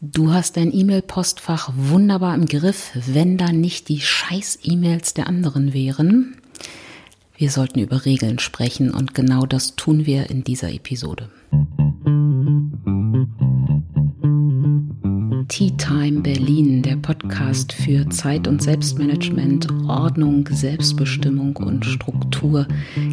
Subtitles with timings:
[0.00, 6.36] Du hast dein E-Mail-Postfach wunderbar im Griff, wenn da nicht die Scheiß-E-Mails der anderen wären.
[7.36, 11.30] Wir sollten über Regeln sprechen und genau das tun wir in dieser Episode.
[15.58, 22.64] Tea Time Berlin, der Podcast für Zeit- und Selbstmanagement, Ordnung, Selbstbestimmung und Struktur,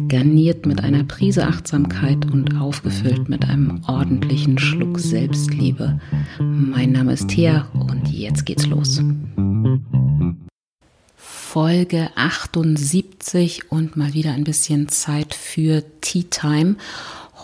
[0.06, 5.98] garniert mit einer Prise Achtsamkeit und aufgefüllt mit einem ordentlichen Schluck Selbstliebe.
[6.38, 9.02] Mein Name ist Thea und jetzt geht's los.
[11.16, 16.76] Folge 78 und mal wieder ein bisschen Zeit für Tea Time.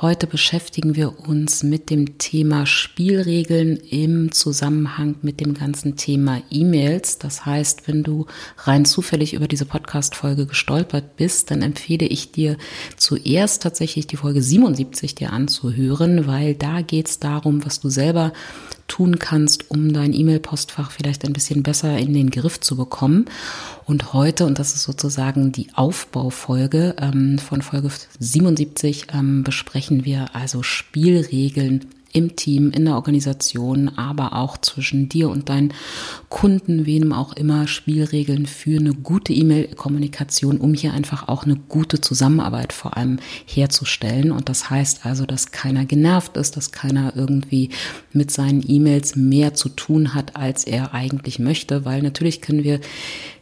[0.03, 7.19] Heute beschäftigen wir uns mit dem Thema Spielregeln im Zusammenhang mit dem ganzen Thema E-Mails.
[7.19, 8.27] Das heißt, wenn du
[8.59, 12.57] rein zufällig über diese Podcast-Folge gestolpert bist, dann empfehle ich dir
[12.97, 18.33] zuerst tatsächlich die Folge 77 dir anzuhören, weil da geht es darum, was du selber
[18.89, 23.25] tun kannst, um dein E-Mail-Postfach vielleicht ein bisschen besser in den Griff zu bekommen.
[23.85, 30.35] Und heute, und das ist sozusagen die Aufbaufolge ähm, von Folge 77, ähm, besprechen wir
[30.35, 35.73] also Spielregeln im Team, in der Organisation, aber auch zwischen dir und deinen
[36.29, 42.01] Kunden, wem auch immer, Spielregeln für eine gute E-Mail-Kommunikation, um hier einfach auch eine gute
[42.01, 44.31] Zusammenarbeit vor allem herzustellen.
[44.31, 47.71] Und das heißt also, dass keiner genervt ist, dass keiner irgendwie
[48.13, 52.81] mit seinen E-Mails mehr zu tun hat, als er eigentlich möchte, weil natürlich können wir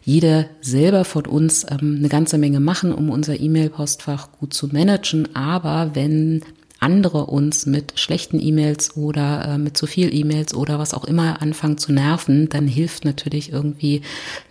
[0.03, 5.35] jeder selber von uns ähm, eine ganze Menge machen, um unser E-Mail-Postfach gut zu managen.
[5.35, 6.43] Aber wenn
[6.81, 11.43] andere uns mit schlechten E-Mails oder äh, mit zu viel E-Mails oder was auch immer
[11.43, 14.01] anfangen zu nerven, dann hilft natürlich irgendwie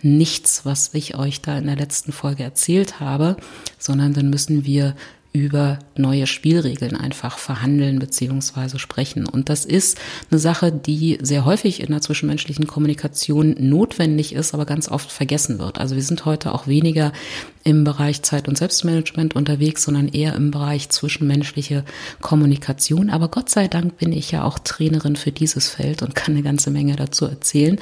[0.00, 3.36] nichts, was ich euch da in der letzten Folge erzählt habe,
[3.78, 4.94] sondern dann müssen wir
[5.32, 9.28] über neue Spielregeln einfach verhandeln beziehungsweise sprechen.
[9.28, 10.00] Und das ist
[10.30, 15.60] eine Sache, die sehr häufig in der zwischenmenschlichen Kommunikation notwendig ist, aber ganz oft vergessen
[15.60, 15.78] wird.
[15.78, 17.12] Also wir sind heute auch weniger
[17.62, 21.84] im Bereich Zeit- und Selbstmanagement unterwegs, sondern eher im Bereich zwischenmenschliche
[22.20, 23.10] Kommunikation.
[23.10, 26.42] Aber Gott sei Dank bin ich ja auch Trainerin für dieses Feld und kann eine
[26.42, 27.78] ganze Menge dazu erzählen.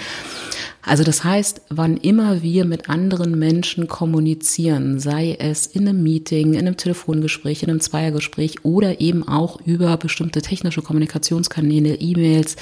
[0.83, 6.55] Also das heißt, wann immer wir mit anderen Menschen kommunizieren, sei es in einem Meeting,
[6.55, 12.57] in einem Telefongespräch, in einem Zweiergespräch oder eben auch über bestimmte technische Kommunikationskanäle, E-Mails,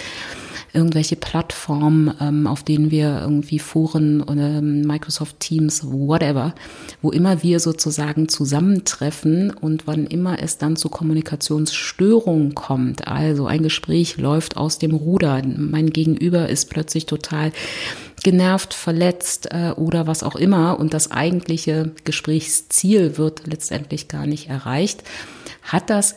[0.73, 6.55] irgendwelche Plattformen, ähm, auf denen wir irgendwie Foren oder ähm, Microsoft Teams, whatever,
[7.03, 13.63] wo immer wir sozusagen zusammentreffen und wann immer es dann zu Kommunikationsstörungen kommt, also ein
[13.63, 17.53] Gespräch läuft aus dem Ruder, mein Gegenüber ist plötzlich total
[18.27, 24.49] genervt, verletzt äh, oder was auch immer und das eigentliche Gesprächsziel wird letztendlich gar nicht
[24.49, 25.05] erreicht,
[25.63, 26.17] hat das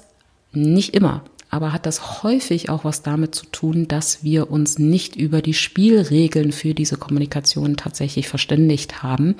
[0.51, 5.15] nicht immer aber hat das häufig auch was damit zu tun, dass wir uns nicht
[5.15, 9.35] über die Spielregeln für diese Kommunikation tatsächlich verständigt haben.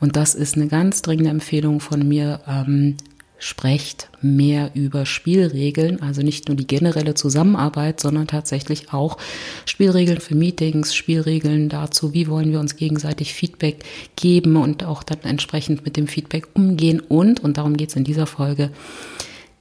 [0.00, 2.40] Und das ist eine ganz dringende Empfehlung von mir.
[2.48, 2.96] Ähm,
[3.38, 9.18] sprecht mehr über Spielregeln, also nicht nur die generelle Zusammenarbeit, sondern tatsächlich auch
[9.66, 13.84] Spielregeln für Meetings, Spielregeln dazu, wie wollen wir uns gegenseitig Feedback
[14.16, 18.04] geben und auch dann entsprechend mit dem Feedback umgehen und, und darum geht es in
[18.04, 18.70] dieser Folge,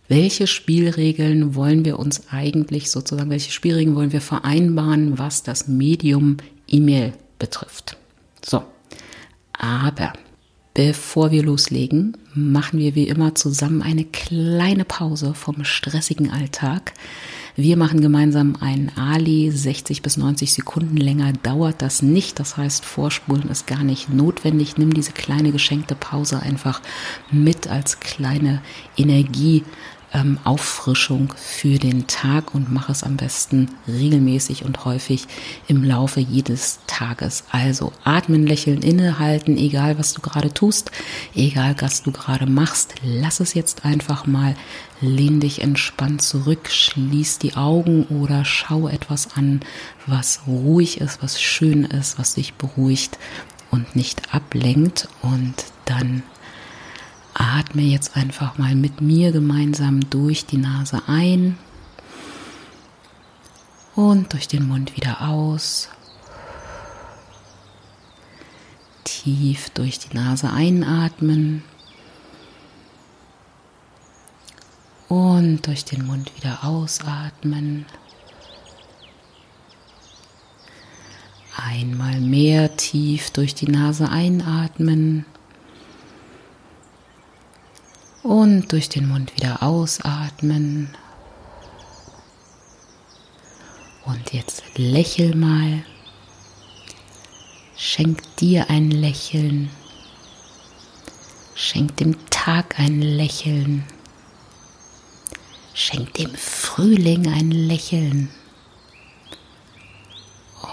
[0.07, 6.37] welche Spielregeln wollen wir uns eigentlich sozusagen, welche Spielregeln wollen wir vereinbaren, was das Medium
[6.67, 7.97] E-Mail betrifft.
[8.43, 8.63] So,
[9.53, 10.13] aber
[10.75, 16.93] bevor wir loslegen, machen wir wie immer zusammen eine kleine Pause vom stressigen Alltag.
[17.55, 22.37] Wir machen gemeinsam ein Ali, 60 bis 90 Sekunden länger dauert das nicht.
[22.41, 24.77] Das heißt, Vorspulen ist gar nicht notwendig.
[24.77, 26.81] Nimm diese kleine geschenkte Pause einfach
[27.31, 28.61] mit als kleine
[28.97, 29.63] Energie
[30.15, 35.27] ähm, Auffrischung für den Tag und mach es am besten regelmäßig und häufig
[35.67, 37.43] im Laufe jedes Tages.
[37.51, 40.89] Also atmen, lächeln, innehalten, egal was du gerade tust,
[41.35, 44.55] egal was du gerade machst, lass es jetzt einfach mal,
[45.01, 49.59] lehn dich entspannt zurück, schließ die Augen oder schau etwas an,
[50.07, 53.19] was ruhig ist, was schön ist, was dich beruhigt
[53.69, 55.53] und nicht ablenkt und
[55.83, 56.23] dann
[57.37, 61.57] Atme jetzt einfach mal mit mir gemeinsam durch die Nase ein
[63.93, 65.89] und durch den Mund wieder aus.
[69.03, 71.63] Tief durch die Nase einatmen
[75.09, 77.85] und durch den Mund wieder ausatmen.
[81.57, 85.25] Einmal mehr tief durch die Nase einatmen
[88.25, 90.89] und durch den Mund wieder ausatmen.
[94.03, 95.83] Und jetzt lächel mal.
[97.77, 99.69] Schenk dir ein Lächeln.
[101.53, 103.83] Schenk dem Tag ein Lächeln.
[105.75, 108.29] Schenk dem Frühling ein Lächeln.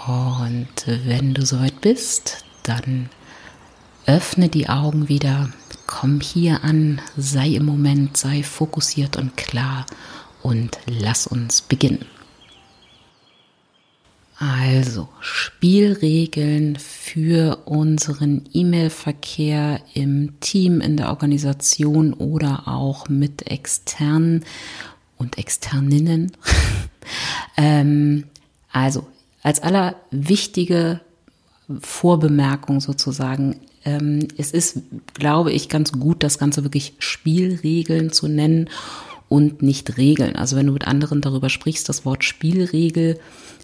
[0.07, 3.09] Und wenn du soweit bist, dann
[4.07, 5.49] öffne die Augen wieder,
[5.93, 9.85] komm hier an, sei im Moment, sei fokussiert und klar
[10.41, 12.05] und lass uns beginnen.
[14.39, 24.43] Also Spielregeln für unseren E-Mail-Verkehr im Team, in der Organisation oder auch mit externen
[25.19, 26.31] und externinnen.
[27.55, 28.23] ähm,
[28.71, 29.05] also
[29.43, 31.01] als aller wichtige
[31.81, 33.59] Vorbemerkung sozusagen.
[33.85, 34.79] Ähm, es ist,
[35.13, 38.69] glaube ich, ganz gut, das Ganze wirklich Spielregeln zu nennen
[39.29, 40.35] und nicht Regeln.
[40.35, 43.19] Also wenn du mit anderen darüber sprichst, das Wort Spielregel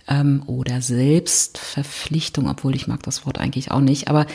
[0.10, 4.26] ähm, oder Selbstverpflichtung, obwohl ich mag das Wort eigentlich auch nicht, aber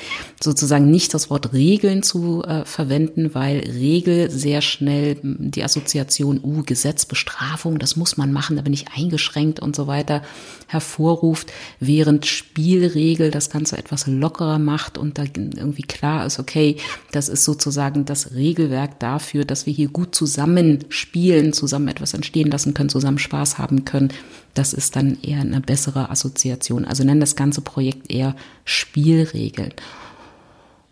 [0.40, 6.62] sozusagen nicht das Wort Regeln zu äh, verwenden, weil Regel sehr schnell die Assoziation, uh,
[6.64, 10.22] Gesetz, Bestrafung, das muss man machen, da bin ich eingeschränkt und so weiter
[10.68, 16.76] hervorruft, während Spielregel das Ganze etwas lockerer macht und da irgendwie klar ist, okay,
[17.10, 22.50] das ist sozusagen das Regelwerk dafür, dass wir hier gut zusammen spielen, zusammen etwas entstehen
[22.50, 24.12] lassen können, zusammen Spaß haben können.
[24.54, 26.84] Das ist dann eher eine bessere Assoziation.
[26.84, 29.74] Also nenn das ganze Projekt eher Spielregeln.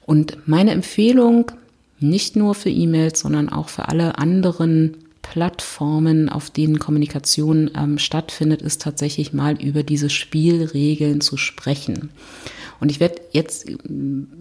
[0.04, 1.52] Und meine Empfehlung,
[2.00, 8.60] nicht nur für E-Mails, sondern auch für alle anderen Plattformen, auf denen Kommunikation ähm, stattfindet,
[8.60, 12.10] ist tatsächlich mal über diese Spielregeln zu sprechen.
[12.80, 13.76] Und ich werde jetzt äh,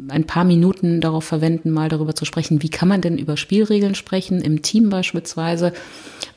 [0.09, 3.93] ein paar Minuten darauf verwenden, mal darüber zu sprechen, wie kann man denn über Spielregeln
[3.93, 5.73] sprechen, im Team beispielsweise.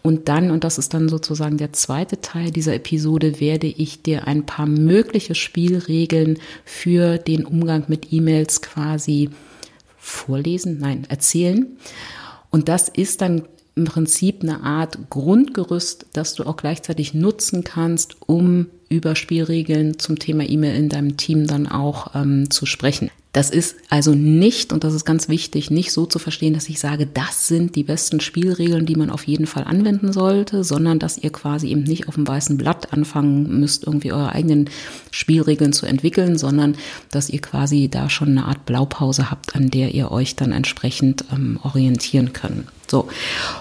[0.06, 4.26] Und dann, und das ist dann sozusagen der zweite Teil dieser Episode, werde ich dir
[4.26, 9.30] ein paar mögliche Spielregeln für den Umgang mit E-Mails quasi
[9.96, 11.78] vorlesen, nein, erzählen.
[12.50, 13.44] Und das ist dann
[13.76, 20.18] im Prinzip eine Art Grundgerüst, das du auch gleichzeitig nutzen kannst, um über Spielregeln zum
[20.18, 23.10] Thema E-Mail in deinem Team dann auch ähm, zu sprechen.
[23.34, 26.78] Das ist also nicht, und das ist ganz wichtig, nicht so zu verstehen, dass ich
[26.78, 31.18] sage, das sind die besten Spielregeln, die man auf jeden Fall anwenden sollte, sondern dass
[31.18, 34.70] ihr quasi eben nicht auf dem weißen Blatt anfangen müsst, irgendwie eure eigenen
[35.10, 36.76] Spielregeln zu entwickeln, sondern
[37.10, 41.24] dass ihr quasi da schon eine Art Blaupause habt, an der ihr euch dann entsprechend
[41.32, 42.68] ähm, orientieren könnt.
[42.88, 43.08] So.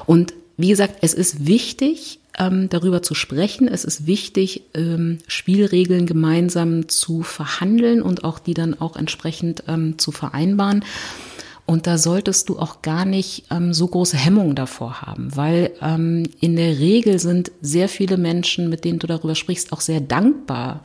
[0.05, 3.67] Und wie gesagt, es ist wichtig, ähm, darüber zu sprechen.
[3.67, 9.97] Es ist wichtig, ähm, Spielregeln gemeinsam zu verhandeln und auch die dann auch entsprechend ähm,
[9.97, 10.83] zu vereinbaren.
[11.65, 16.29] Und da solltest du auch gar nicht ähm, so große Hemmungen davor haben, weil ähm,
[16.41, 20.81] in der Regel sind sehr viele Menschen, mit denen du darüber sprichst, auch sehr dankbar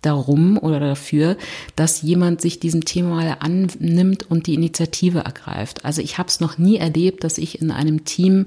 [0.00, 1.36] darum oder dafür,
[1.76, 5.84] dass jemand sich diesem Thema mal annimmt und die Initiative ergreift.
[5.84, 8.46] Also ich habe es noch nie erlebt, dass ich in einem Team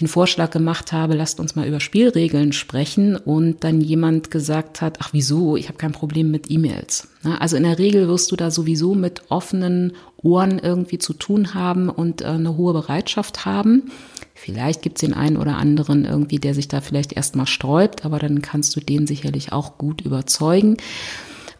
[0.00, 4.98] den Vorschlag gemacht habe, lasst uns mal über Spielregeln sprechen und dann jemand gesagt hat,
[5.00, 7.08] ach wieso, ich habe kein Problem mit E-Mails.
[7.40, 11.88] Also in der Regel wirst du da sowieso mit offenen Ohren irgendwie zu tun haben
[11.88, 13.90] und äh, eine hohe Bereitschaft haben.
[14.34, 18.18] Vielleicht gibt es den einen oder anderen irgendwie, der sich da vielleicht erstmal sträubt, aber
[18.18, 20.76] dann kannst du den sicherlich auch gut überzeugen.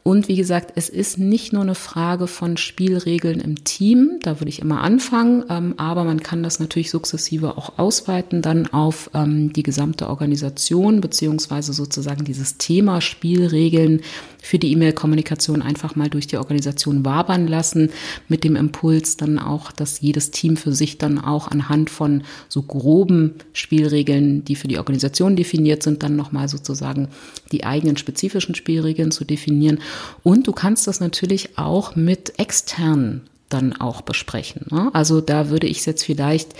[0.07, 4.51] Und wie gesagt, es ist nicht nur eine Frage von Spielregeln im Team, da würde
[4.51, 9.53] ich immer anfangen, ähm, aber man kann das natürlich sukzessive auch ausweiten dann auf ähm,
[9.53, 14.01] die gesamte Organisation beziehungsweise sozusagen dieses Thema Spielregeln
[14.47, 17.91] für die E-Mail-Kommunikation einfach mal durch die Organisation wabern lassen,
[18.29, 22.63] mit dem Impuls dann auch, dass jedes Team für sich dann auch anhand von so
[22.63, 27.09] groben Spielregeln, die für die Organisation definiert sind, dann nochmal sozusagen
[27.51, 29.81] die eigenen spezifischen Spielregeln zu definieren.
[30.23, 34.67] Und du kannst das natürlich auch mit externen dann auch besprechen.
[34.71, 34.91] Ne?
[34.93, 36.55] Also da würde ich es jetzt vielleicht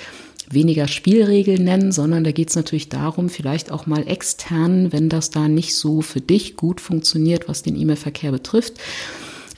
[0.51, 5.31] weniger Spielregeln nennen, sondern da geht es natürlich darum, vielleicht auch mal extern, wenn das
[5.31, 8.75] da nicht so für dich gut funktioniert, was den E-Mail-Verkehr betrifft,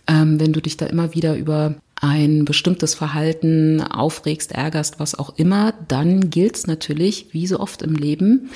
[0.07, 5.37] ähm, wenn du dich da immer wieder über ein bestimmtes Verhalten aufregst, ärgerst, was auch
[5.37, 8.51] immer, dann gilt es natürlich, wie so oft im Leben,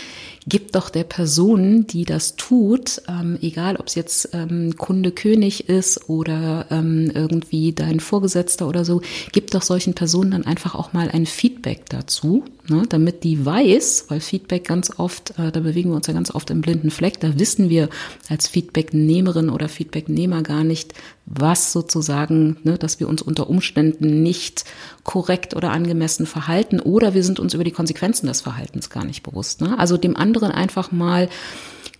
[0.47, 5.69] gib doch der Person, die das tut, ähm, egal ob es jetzt ähm, Kunde König
[5.69, 10.93] ist oder ähm, irgendwie dein Vorgesetzter oder so, gib doch solchen Personen dann einfach auch
[10.93, 15.91] mal ein Feedback dazu, ne, damit die weiß, weil Feedback ganz oft, äh, da bewegen
[15.91, 17.89] wir uns ja ganz oft im blinden Fleck, da wissen wir
[18.29, 20.95] als Feedbacknehmerin oder Feedbacknehmer gar nicht,
[21.35, 24.65] was sozusagen, ne, dass wir uns unter Umständen nicht
[25.03, 29.23] korrekt oder angemessen verhalten oder wir sind uns über die Konsequenzen des Verhaltens gar nicht
[29.23, 29.63] bewusst.
[29.63, 29.79] Ne?
[29.79, 31.29] Also dem anderen einfach mal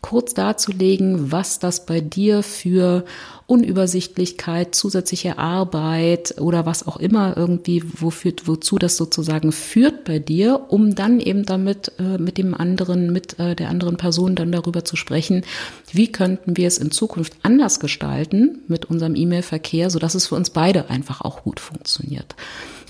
[0.03, 3.05] kurz darzulegen, was das bei dir für
[3.47, 10.67] Unübersichtlichkeit, zusätzliche Arbeit oder was auch immer irgendwie, wofür, wozu das sozusagen führt bei dir,
[10.69, 14.85] um dann eben damit äh, mit dem anderen, mit äh, der anderen Person dann darüber
[14.85, 15.45] zu sprechen,
[15.93, 20.51] wie könnten wir es in Zukunft anders gestalten mit unserem E-Mail-Verkehr, sodass es für uns
[20.51, 22.35] beide einfach auch gut funktioniert.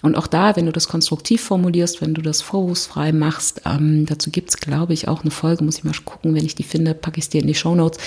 [0.03, 4.31] Und auch da, wenn du das konstruktiv formulierst, wenn du das vorwurfsfrei machst, ähm, dazu
[4.31, 7.19] gibt's, glaube ich, auch eine Folge, muss ich mal gucken, wenn ich die finde, packe
[7.19, 7.99] ich dir in die Show Notes.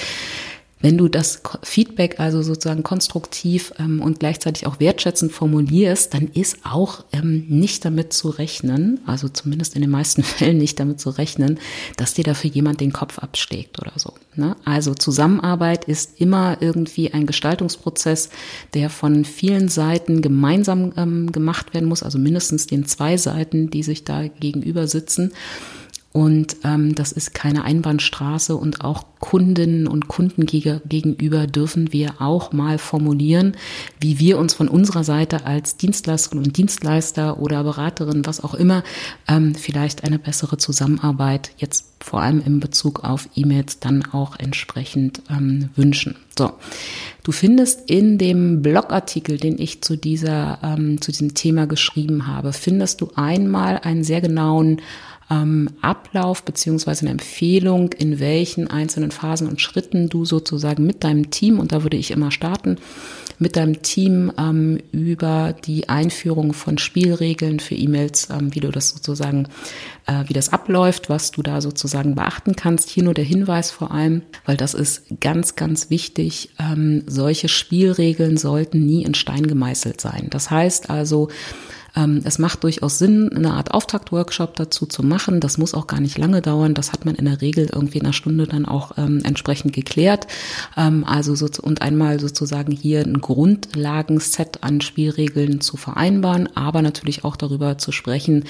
[0.86, 6.60] Wenn du das Feedback also sozusagen konstruktiv ähm, und gleichzeitig auch wertschätzend formulierst, dann ist
[6.64, 11.10] auch ähm, nicht damit zu rechnen, also zumindest in den meisten Fällen nicht damit zu
[11.10, 11.58] rechnen,
[11.98, 14.14] dass dir dafür jemand den Kopf abschlägt oder so.
[14.36, 14.58] Ne?
[14.64, 18.30] Also Zusammenarbeit ist immer irgendwie ein Gestaltungsprozess,
[18.76, 23.82] der von vielen Seiten gemeinsam ähm, gemacht werden muss, also mindestens den zwei Seiten, die
[23.82, 25.32] sich da gegenüber sitzen.
[26.16, 32.54] Und ähm, das ist keine Einbahnstraße und auch Kundinnen und Kunden gegenüber dürfen wir auch
[32.54, 33.58] mal formulieren,
[34.00, 38.86] wie wir uns von unserer Seite als Dienstleisterin und Dienstleister oder Beraterin, was auch immer,
[39.28, 45.22] ähm, vielleicht eine bessere Zusammenarbeit jetzt vor allem in Bezug auf E-Mails dann auch entsprechend
[45.30, 46.16] ähm, wünschen.
[46.38, 46.54] So,
[47.24, 52.54] du findest in dem Blogartikel, den ich zu dieser ähm, zu diesem Thema geschrieben habe,
[52.54, 54.82] findest du einmal einen sehr genauen
[55.42, 61.32] ähm, Ablauf beziehungsweise eine Empfehlung, in welchen einzelnen Phasen und Schritten du sozusagen mit deinem
[61.32, 62.78] Team, und da würde ich immer starten,
[63.38, 68.90] mit deinem Team ähm, über die Einführung von Spielregeln für E-Mails, ähm, wie du das
[68.90, 69.48] sozusagen,
[70.06, 72.90] äh, wie das abläuft, was du da sozusagen beachten kannst.
[72.90, 76.52] Hier nur der Hinweis vor allem, weil das ist ganz, ganz wichtig.
[76.60, 80.28] Ähm, solche Spielregeln sollten nie in Stein gemeißelt sein.
[80.30, 81.30] Das heißt also,
[82.26, 85.40] es macht durchaus Sinn, eine Art Auftaktworkshop dazu zu machen.
[85.40, 86.74] Das muss auch gar nicht lange dauern.
[86.74, 90.28] Das hat man in der Regel irgendwie in einer Stunde dann auch ähm, entsprechend geklärt.
[90.76, 97.24] Ähm, also so, und einmal sozusagen hier ein Grundlagenset an Spielregeln zu vereinbaren, aber natürlich
[97.24, 98.44] auch darüber zu sprechen,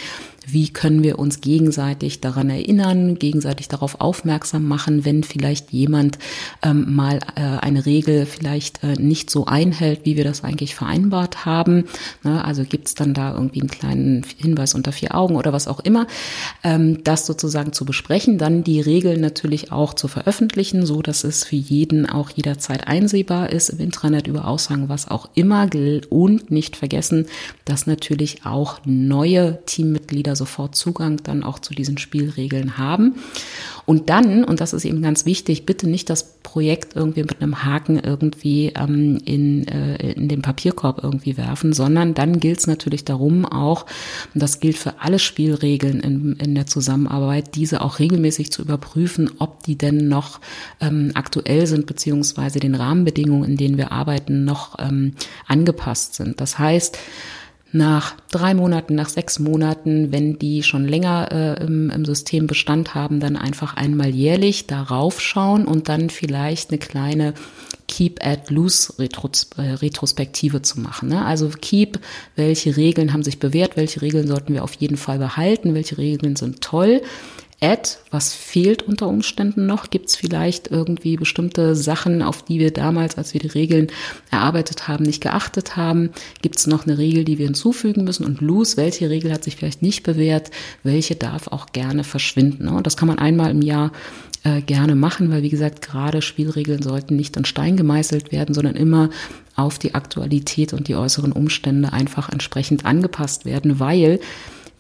[0.46, 6.18] wie können wir uns gegenseitig daran erinnern, gegenseitig darauf aufmerksam machen, wenn vielleicht jemand
[6.64, 11.46] ähm, mal äh, eine Regel vielleicht äh, nicht so einhält, wie wir das eigentlich vereinbart
[11.46, 11.86] haben.
[12.24, 15.68] Ne, also gibt es dann da irgendwie einen kleinen Hinweis unter vier Augen oder was
[15.68, 16.08] auch immer,
[16.64, 21.44] ähm, das sozusagen zu besprechen, dann die Regeln natürlich auch zu veröffentlichen, so dass es
[21.44, 25.70] für jeden auch jederzeit einsehbar ist im Intranet über Aussagen, was auch immer
[26.10, 27.26] und nicht vergessen,
[27.66, 33.16] dass natürlich auch neue Teammitglieder sofort Zugang dann auch zu diesen Spielregeln haben.
[33.86, 37.64] Und dann, und das ist eben ganz wichtig, bitte nicht das Projekt irgendwie mit einem
[37.64, 43.04] Haken irgendwie ähm, in, äh, in den Papierkorb irgendwie werfen, sondern dann gilt es natürlich
[43.04, 43.86] darum auch,
[44.34, 49.32] und das gilt für alle Spielregeln in, in der Zusammenarbeit, diese auch regelmäßig zu überprüfen,
[49.40, 50.40] ob die denn noch
[50.80, 55.14] ähm, aktuell sind, beziehungsweise den Rahmenbedingungen, in denen wir arbeiten, noch ähm,
[55.48, 56.40] angepasst sind.
[56.40, 56.98] Das heißt,
[57.72, 62.96] nach drei Monaten, nach sechs Monaten, wenn die schon länger äh, im, im, System Bestand
[62.96, 67.34] haben, dann einfach einmal jährlich darauf schauen und dann vielleicht eine kleine
[67.88, 71.10] Keep at Loose Retros äh, Retrospektive zu machen.
[71.10, 71.26] Ne?
[71.26, 72.00] Also Keep,
[72.36, 76.36] welche Regeln haben sich bewährt, welche Regeln sollten wir auf jeden Fall behalten, welche Regeln
[76.36, 77.02] sind toll
[77.62, 79.90] Add, was fehlt unter Umständen noch?
[79.90, 83.88] Gibt es vielleicht irgendwie bestimmte Sachen, auf die wir damals, als wir die Regeln
[84.30, 86.10] erarbeitet haben, nicht geachtet haben?
[86.42, 88.26] Gibt es noch eine Regel, die wir hinzufügen müssen?
[88.26, 90.52] Und Lose, welche Regel hat sich vielleicht nicht bewährt?
[90.84, 92.66] Welche darf auch gerne verschwinden?
[92.66, 92.74] Ne?
[92.74, 93.94] Und das kann man einmal im Jahr
[94.44, 98.76] äh, gerne machen, weil wie gesagt, gerade Spielregeln sollten nicht in Stein gemeißelt werden, sondern
[98.76, 99.10] immer
[99.56, 104.20] auf die Aktualität und die äußeren Umstände einfach entsprechend angepasst werden, weil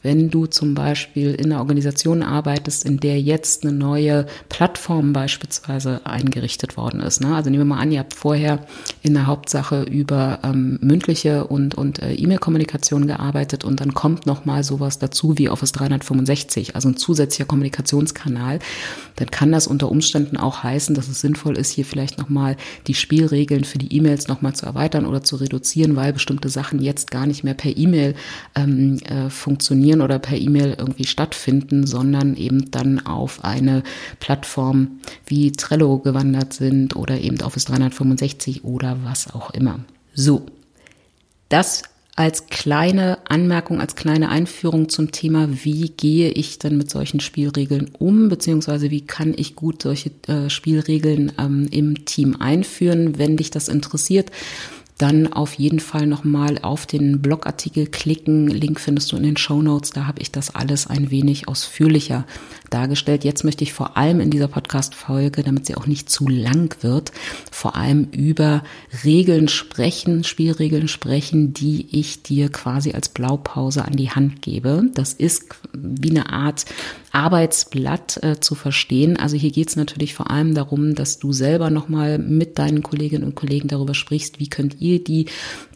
[0.05, 6.05] wenn du zum Beispiel in einer Organisation arbeitest, in der jetzt eine neue Plattform beispielsweise
[6.05, 7.21] eingerichtet worden ist.
[7.21, 7.35] Ne?
[7.35, 8.59] Also nehmen wir mal an, ihr habt vorher
[9.01, 14.45] in der Hauptsache über ähm, mündliche und, und äh, E-Mail-Kommunikation gearbeitet und dann kommt noch
[14.45, 18.59] mal sowas dazu wie Office 365, also ein zusätzlicher Kommunikationskanal,
[19.15, 22.57] dann kann das unter Umständen auch heißen, dass es sinnvoll ist, hier vielleicht noch mal
[22.85, 26.79] die Spielregeln für die E-Mails noch mal zu erweitern oder zu reduzieren, weil bestimmte Sachen
[26.79, 28.13] jetzt gar nicht mehr per E-Mail
[28.53, 33.83] ähm, äh, funktionieren telefonieren oder per E-Mail irgendwie stattfinden, sondern eben dann auf eine
[34.19, 39.79] Plattform wie Trello gewandert sind oder eben Office 365 oder was auch immer.
[40.13, 40.45] So,
[41.49, 41.83] das
[42.17, 47.91] als kleine Anmerkung, als kleine Einführung zum Thema, wie gehe ich denn mit solchen Spielregeln
[47.99, 53.17] um, beziehungsweise wie kann ich gut solche äh, Spielregeln ähm, im Team einführen.
[53.17, 54.31] Wenn dich das interessiert,
[54.97, 58.47] dann auf jeden Fall nochmal auf den Blogartikel klicken.
[58.47, 59.89] Link findest du in den Show Notes.
[59.89, 62.25] Da habe ich das alles ein wenig ausführlicher
[62.69, 63.25] dargestellt.
[63.25, 67.11] Jetzt möchte ich vor allem in dieser Podcast-Folge, damit sie auch nicht zu lang wird,
[67.51, 68.63] vor allem über
[69.03, 74.83] Regeln sprechen, Spielregeln sprechen, die ich dir quasi als Blaupause an die Hand gebe.
[74.93, 76.65] Das ist wie eine Art
[77.15, 79.17] Arbeitsblatt äh, zu verstehen.
[79.17, 83.23] Also hier geht es natürlich vor allem darum, dass du selber nochmal mit deinen Kolleginnen
[83.23, 85.27] und Kollegen darüber sprichst, wie könnt ihr die,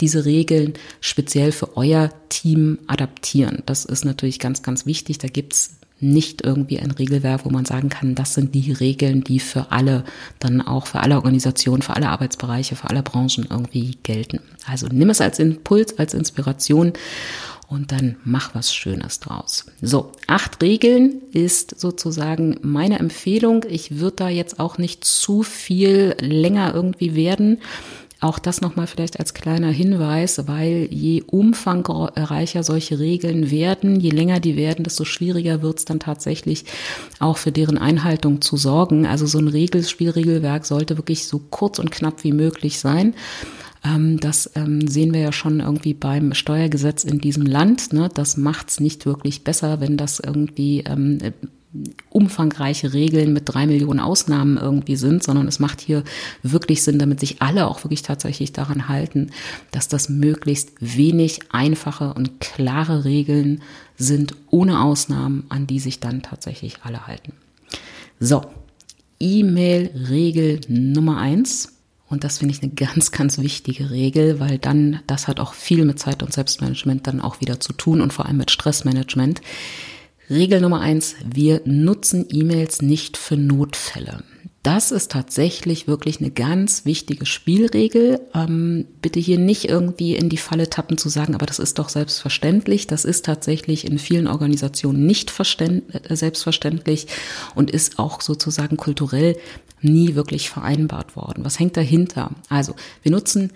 [0.01, 3.63] diese Regeln speziell für euer Team adaptieren.
[3.65, 5.17] Das ist natürlich ganz, ganz wichtig.
[5.17, 9.39] Da gibt's nicht irgendwie ein Regelwerk, wo man sagen kann, das sind die Regeln, die
[9.39, 10.03] für alle,
[10.39, 14.39] dann auch für alle Organisationen, für alle Arbeitsbereiche, für alle Branchen irgendwie gelten.
[14.65, 16.93] Also nimm es als Impuls, als Inspiration
[17.69, 19.65] und dann mach was Schönes draus.
[19.81, 23.63] So, acht Regeln ist sozusagen meine Empfehlung.
[23.69, 27.59] Ich würde da jetzt auch nicht zu viel länger irgendwie werden.
[28.21, 34.41] Auch das nochmal vielleicht als kleiner Hinweis, weil je umfangreicher solche Regeln werden, je länger
[34.41, 36.65] die werden, desto schwieriger wird es dann tatsächlich
[37.19, 39.05] auch für deren Einhaltung zu sorgen.
[39.05, 43.13] Also so ein Regelspielregelwerk sollte wirklich so kurz und knapp wie möglich sein.
[43.83, 47.93] Ähm, das ähm, sehen wir ja schon irgendwie beim Steuergesetz in diesem Land.
[47.93, 48.09] Ne?
[48.13, 51.19] Das macht's nicht wirklich besser, wenn das irgendwie ähm,
[52.09, 56.03] umfangreiche Regeln mit drei Millionen Ausnahmen irgendwie sind, sondern es macht hier
[56.41, 59.29] wirklich Sinn, damit sich alle auch wirklich tatsächlich daran halten,
[59.71, 63.61] dass das möglichst wenig einfache und klare Regeln
[63.97, 67.33] sind, ohne Ausnahmen, an die sich dann tatsächlich alle halten.
[68.19, 68.43] So,
[69.19, 71.78] E-Mail-Regel Nummer eins.
[72.09, 75.85] Und das finde ich eine ganz, ganz wichtige Regel, weil dann, das hat auch viel
[75.85, 79.41] mit Zeit- und Selbstmanagement dann auch wieder zu tun und vor allem mit Stressmanagement.
[80.29, 84.23] Regel Nummer eins, wir nutzen E-Mails nicht für Notfälle.
[84.61, 88.19] Das ist tatsächlich wirklich eine ganz wichtige Spielregel.
[88.35, 91.87] Ähm, bitte hier nicht irgendwie in die Falle tappen zu sagen, aber das ist doch
[91.87, 92.85] selbstverständlich.
[92.85, 97.07] Das ist tatsächlich in vielen Organisationen nicht äh, selbstverständlich
[97.55, 99.37] und ist auch sozusagen kulturell
[99.81, 101.45] nie wirklich vereinbart worden.
[101.45, 102.31] Was hängt dahinter?
[102.49, 103.51] Also, wir nutzen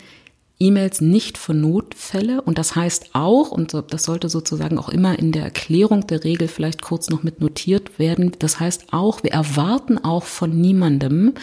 [0.60, 5.31] E-Mails nicht für Notfälle und das heißt auch, und das sollte sozusagen auch immer in
[5.31, 9.98] der Erklärung der Regel vielleicht kurz noch mit notiert werden, das heißt auch, wir erwarten
[9.98, 11.33] auch von niemandem,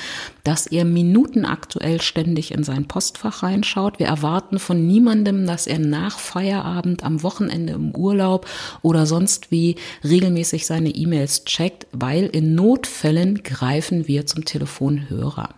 [0.44, 3.98] dass er minutenaktuell ständig in sein Postfach reinschaut.
[3.98, 8.46] Wir erwarten von niemandem, dass er nach Feierabend, am Wochenende im Urlaub
[8.80, 15.50] oder sonst wie regelmäßig seine E-Mails checkt, weil in Notfällen greifen wir zum Telefonhörer.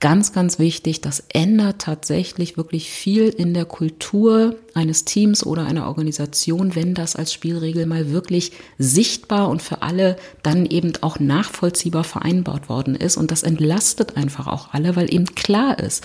[0.00, 5.88] Ganz, ganz wichtig, das ändert tatsächlich wirklich viel in der Kultur eines Teams oder einer
[5.88, 12.04] Organisation, wenn das als Spielregel mal wirklich sichtbar und für alle dann eben auch nachvollziehbar
[12.04, 13.18] vereinbart worden ist.
[13.18, 16.02] Und das entlastet einfach auch alle, weil eben klar ist,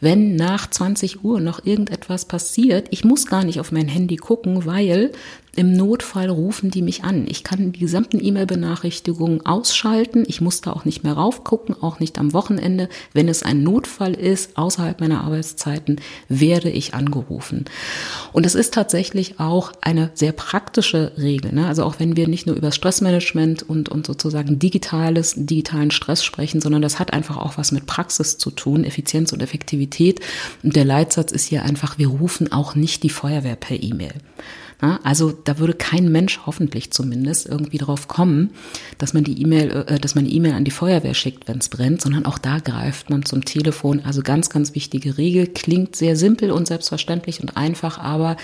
[0.00, 4.64] wenn nach 20 Uhr noch irgendetwas passiert, ich muss gar nicht auf mein Handy gucken,
[4.64, 5.10] weil
[5.56, 7.26] im Notfall rufen die mich an.
[7.28, 10.24] Ich kann die gesamten E-Mail-Benachrichtigungen ausschalten.
[10.26, 12.88] Ich muss da auch nicht mehr raufgucken, auch nicht am Wochenende.
[13.12, 17.66] Wenn es ein Notfall ist, außerhalb meiner Arbeitszeiten, werde ich angerufen.
[18.32, 21.52] Und es ist tatsächlich auch eine sehr praktische Regel.
[21.52, 21.66] Ne?
[21.66, 26.60] Also auch wenn wir nicht nur über Stressmanagement und, und sozusagen digitales, digitalen Stress sprechen,
[26.60, 30.20] sondern das hat einfach auch was mit Praxis zu tun, Effizienz und Effektivität.
[30.62, 34.14] Und der Leitsatz ist hier einfach, wir rufen auch nicht die Feuerwehr per E-Mail.
[35.02, 38.50] Also da würde kein Mensch hoffentlich zumindest irgendwie drauf kommen,
[38.98, 42.00] dass man die E-Mail, äh, dass man E-Mail an die Feuerwehr schickt, wenn es brennt,
[42.00, 44.02] sondern auch da greift man zum Telefon.
[44.04, 45.46] Also ganz, ganz wichtige Regel.
[45.46, 48.36] Klingt sehr simpel und selbstverständlich und einfach, aber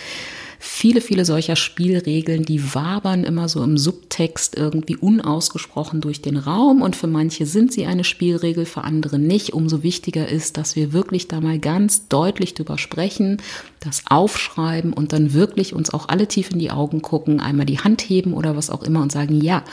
[0.62, 6.83] viele, viele solcher Spielregeln, die wabern immer so im Subtext irgendwie unausgesprochen durch den Raum.
[6.83, 9.55] Und für manche sind sie eine Spielregel, für andere nicht.
[9.55, 13.38] Umso wichtiger ist, dass wir wirklich da mal ganz deutlich drüber sprechen,
[13.81, 17.79] das aufschreiben und dann wirklich uns auch alle tief in die Augen gucken, einmal die
[17.79, 19.64] Hand heben oder was auch immer und sagen, ja,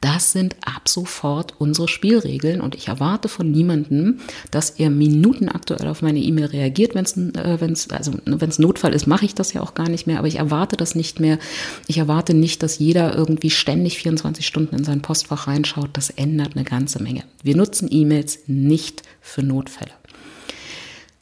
[0.00, 2.60] das sind ab sofort unsere Spielregeln.
[2.60, 4.20] Und ich erwarte von niemandem,
[4.52, 7.16] dass er minutenaktuell auf meine E-Mail reagiert, wenn es
[7.86, 8.12] äh, also
[8.58, 11.20] Notfall ist, mache ich das ja auch gar nicht mehr, aber ich erwarte das nicht
[11.20, 11.38] mehr.
[11.86, 15.90] Ich erwarte nicht, dass jeder irgendwie ständig 24 Stunden in sein Postfach reinschaut.
[15.92, 17.24] Das ändert eine ganze Menge.
[17.42, 19.92] Wir nutzen E-Mails nicht für Notfälle.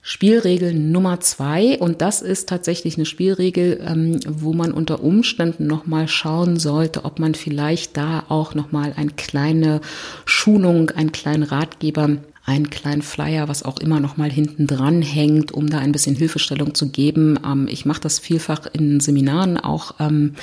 [0.06, 6.08] Spielregel Nummer zwei, und das ist tatsächlich eine Spielregel, ähm, wo man unter Umständen nochmal
[6.08, 9.80] schauen sollte, ob man vielleicht da auch nochmal eine kleine
[10.26, 15.52] Schulung, einen kleinen Ratgeber einen kleinen Flyer, was auch immer noch mal hinten dran hängt,
[15.52, 17.38] um da ein bisschen Hilfestellung zu geben.
[17.44, 20.34] Ähm, ich mache das vielfach in Seminaren auch, ähm,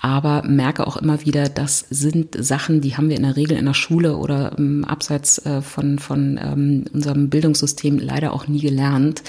[0.00, 3.66] aber merke auch immer wieder, das sind Sachen, die haben wir in der Regel in
[3.66, 9.22] der Schule oder ähm, abseits äh, von, von ähm, unserem Bildungssystem leider auch nie gelernt.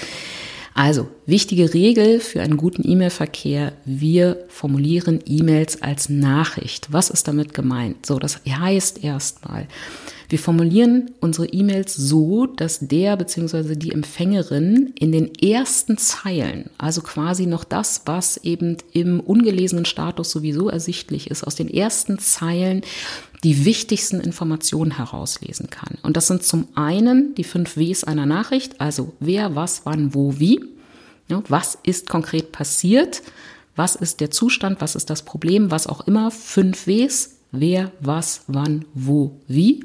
[0.76, 3.74] Also, wichtige Regel für einen guten E-Mail-Verkehr.
[3.84, 6.92] Wir formulieren E-Mails als Nachricht.
[6.92, 8.04] Was ist damit gemeint?
[8.06, 9.68] So, das heißt erstmal,
[10.28, 13.76] wir formulieren unsere E-Mails so, dass der bzw.
[13.76, 20.30] die Empfängerin in den ersten Zeilen, also quasi noch das, was eben im ungelesenen Status
[20.30, 22.82] sowieso ersichtlich ist, aus den ersten Zeilen
[23.42, 25.98] die wichtigsten Informationen herauslesen kann.
[26.02, 30.38] Und das sind zum einen die fünf Ws einer Nachricht, also wer, was, wann, wo,
[30.38, 30.64] wie.
[31.48, 33.22] Was ist konkret passiert?
[33.76, 34.80] Was ist der Zustand?
[34.80, 35.70] Was ist das Problem?
[35.70, 36.30] Was auch immer.
[36.30, 37.33] Fünf Ws.
[37.60, 39.84] Wer, was, wann, wo, wie.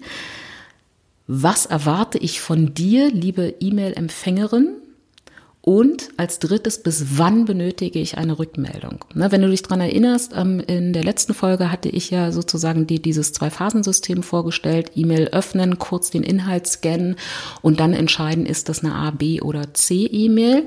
[1.28, 4.78] Was erwarte ich von dir, liebe E-Mail-Empfängerin?
[5.62, 9.06] Und als drittes, bis wann benötige ich eine Rückmeldung?
[9.14, 12.88] Ne, wenn du dich dran erinnerst, ähm, in der letzten Folge hatte ich ja sozusagen
[12.88, 14.94] die, dieses Zwei-Phasen-System vorgestellt.
[14.96, 17.18] E-Mail öffnen, kurz den Inhalt scannen
[17.62, 20.66] und dann entscheiden, ist das eine A, B oder C-E-Mail.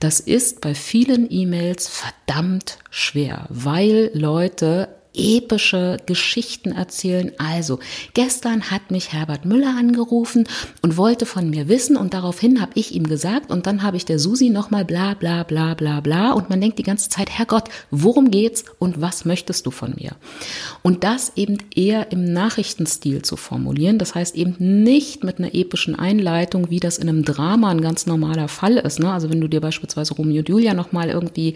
[0.00, 7.32] Das ist bei vielen E-Mails verdammt schwer, weil Leute epische Geschichten erzählen.
[7.38, 7.78] Also,
[8.14, 10.46] gestern hat mich Herbert Müller angerufen
[10.82, 14.04] und wollte von mir wissen und daraufhin habe ich ihm gesagt und dann habe ich
[14.04, 17.68] der Susi nochmal bla bla bla bla bla und man denkt die ganze Zeit, Herrgott,
[17.90, 20.12] worum geht's und was möchtest du von mir?
[20.82, 25.94] Und das eben eher im Nachrichtenstil zu formulieren, das heißt eben nicht mit einer epischen
[25.94, 28.98] Einleitung, wie das in einem Drama ein ganz normaler Fall ist.
[28.98, 29.12] Ne?
[29.12, 31.54] Also wenn du dir beispielsweise Romeo und Julia nochmal irgendwie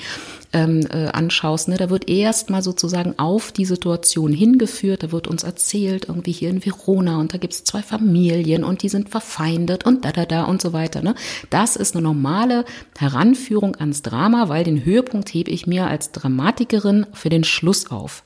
[0.52, 3.14] ähm, äh, anschaust, ne, da wird erst mal sozusagen
[3.52, 7.82] die Situation hingeführt, da wird uns erzählt, irgendwie hier in Verona und da gibt's zwei
[7.82, 11.02] Familien und die sind verfeindet und da da da und so weiter.
[11.02, 11.14] Ne?
[11.50, 12.64] Das ist eine normale
[12.98, 18.22] Heranführung ans Drama, weil den Höhepunkt hebe ich mir als Dramatikerin für den Schluss auf.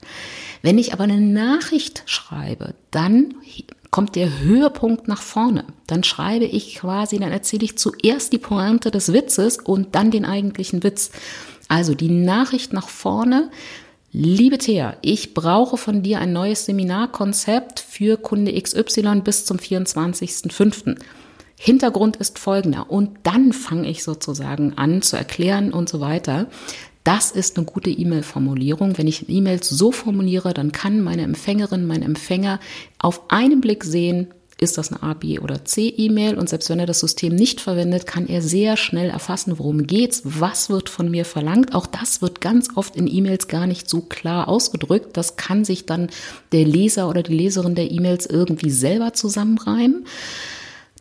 [0.62, 3.34] Wenn ich aber eine Nachricht schreibe, dann
[3.90, 5.64] kommt der Höhepunkt nach vorne.
[5.86, 10.24] Dann schreibe ich quasi, dann erzähle ich zuerst die Pointe des Witzes und dann den
[10.24, 11.10] eigentlichen Witz.
[11.68, 13.50] Also die Nachricht nach vorne.
[14.14, 20.98] Liebe Thea, ich brauche von dir ein neues Seminarkonzept für Kunde XY bis zum 24.05.
[21.58, 22.90] Hintergrund ist folgender.
[22.90, 26.48] Und dann fange ich sozusagen an zu erklären und so weiter.
[27.04, 28.98] Das ist eine gute E-Mail-Formulierung.
[28.98, 32.60] Wenn ich E-Mails so formuliere, dann kann meine Empfängerin, mein Empfänger
[32.98, 34.28] auf einen Blick sehen,
[34.62, 37.60] ist das eine A, B oder C E-Mail und selbst wenn er das System nicht
[37.60, 41.74] verwendet, kann er sehr schnell erfassen, worum geht's, was wird von mir verlangt.
[41.74, 45.16] Auch das wird ganz oft in E-Mails gar nicht so klar ausgedrückt.
[45.16, 46.08] Das kann sich dann
[46.52, 50.06] der Leser oder die Leserin der E-Mails irgendwie selber zusammenreimen.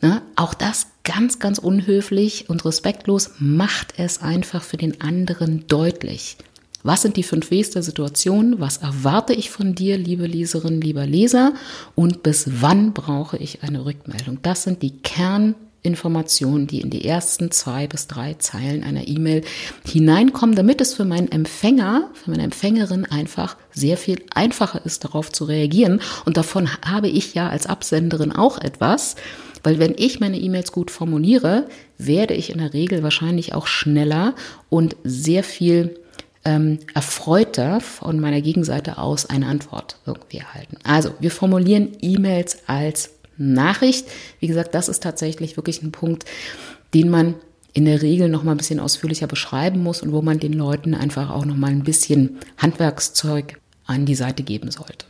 [0.01, 0.21] Ne?
[0.35, 6.37] Auch das ganz, ganz unhöflich und respektlos macht es einfach für den anderen deutlich.
[6.83, 8.59] Was sind die fünf Ws der Situation?
[8.59, 11.53] Was erwarte ich von dir, liebe Leserin, lieber Leser?
[11.95, 14.39] Und bis wann brauche ich eine Rückmeldung?
[14.41, 19.43] Das sind die Kerninformationen, die in die ersten zwei bis drei Zeilen einer E-Mail
[19.85, 25.31] hineinkommen, damit es für meinen Empfänger, für meine Empfängerin einfach sehr viel einfacher ist, darauf
[25.31, 26.01] zu reagieren.
[26.25, 29.15] Und davon habe ich ja als Absenderin auch etwas.
[29.63, 31.67] Weil wenn ich meine E-Mails gut formuliere,
[31.99, 34.33] werde ich in der Regel wahrscheinlich auch schneller
[34.69, 35.99] und sehr viel
[36.43, 40.77] ähm, erfreuter von meiner Gegenseite aus eine Antwort irgendwie erhalten.
[40.83, 44.07] Also wir formulieren E-Mails als Nachricht.
[44.39, 46.25] Wie gesagt, das ist tatsächlich wirklich ein Punkt,
[46.93, 47.35] den man
[47.73, 50.93] in der Regel noch mal ein bisschen ausführlicher beschreiben muss und wo man den Leuten
[50.93, 55.05] einfach auch noch mal ein bisschen Handwerkszeug an die Seite geben sollte.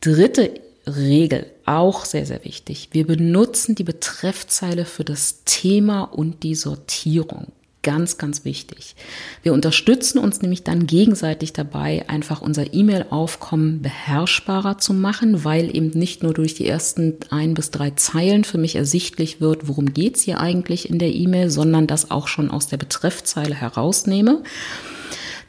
[0.00, 0.54] Dritte
[0.86, 2.90] Regel, auch sehr, sehr wichtig.
[2.92, 7.48] Wir benutzen die Betreffzeile für das Thema und die Sortierung
[7.86, 8.96] ganz, ganz wichtig.
[9.44, 15.90] Wir unterstützen uns nämlich dann gegenseitig dabei, einfach unser E-Mail-Aufkommen beherrschbarer zu machen, weil eben
[15.90, 20.22] nicht nur durch die ersten ein bis drei Zeilen für mich ersichtlich wird, worum geht's
[20.22, 24.42] hier eigentlich in der E-Mail, sondern das auch schon aus der Betreffzeile herausnehme.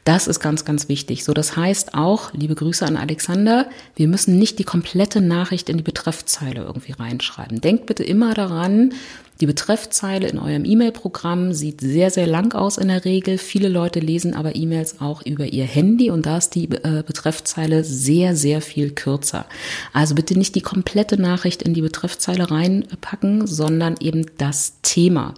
[0.04, 1.26] Das ist ganz, ganz wichtig.
[1.26, 5.78] So, das heißt auch, liebe Grüße an Alexander, wir müssen nicht die komplette Nachricht in
[5.78, 7.62] die Betreffzeile irgendwie reinschreiben.
[7.62, 8.94] Denkt bitte immer daran,
[9.40, 13.38] die Betreffzeile in eurem E-Mail-Programm sieht sehr, sehr lang aus in der Regel.
[13.38, 17.84] Viele Leute lesen aber E-Mails auch über ihr Handy und da ist die äh, Betreffzeile
[17.84, 19.46] sehr, sehr viel kürzer.
[19.94, 25.36] Also bitte nicht die komplette Nachricht in die Betreffzeile reinpacken, sondern eben das Thema.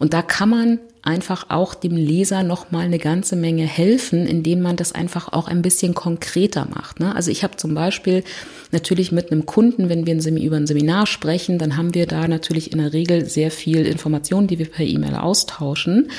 [0.00, 4.62] Und da kann man einfach auch dem Leser noch mal eine ganze Menge helfen, indem
[4.62, 7.00] man das einfach auch ein bisschen konkreter macht.
[7.00, 7.14] Ne?
[7.14, 8.24] Also ich habe zum Beispiel
[8.72, 12.72] natürlich mit einem Kunden, wenn wir über ein Seminar sprechen, dann haben wir da natürlich
[12.72, 16.10] in der Regel sehr viel Informationen, die wir per E-Mail austauschen.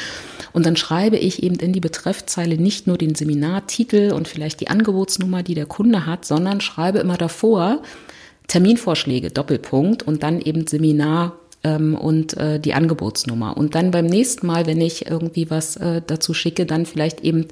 [0.53, 4.67] Und dann schreibe ich eben in die Betreffzeile nicht nur den Seminartitel und vielleicht die
[4.67, 7.81] Angebotsnummer, die der Kunde hat, sondern schreibe immer davor
[8.47, 13.57] Terminvorschläge, Doppelpunkt und dann eben Seminar ähm, und äh, die Angebotsnummer.
[13.57, 17.47] Und dann beim nächsten Mal, wenn ich irgendwie was äh, dazu schicke, dann vielleicht eben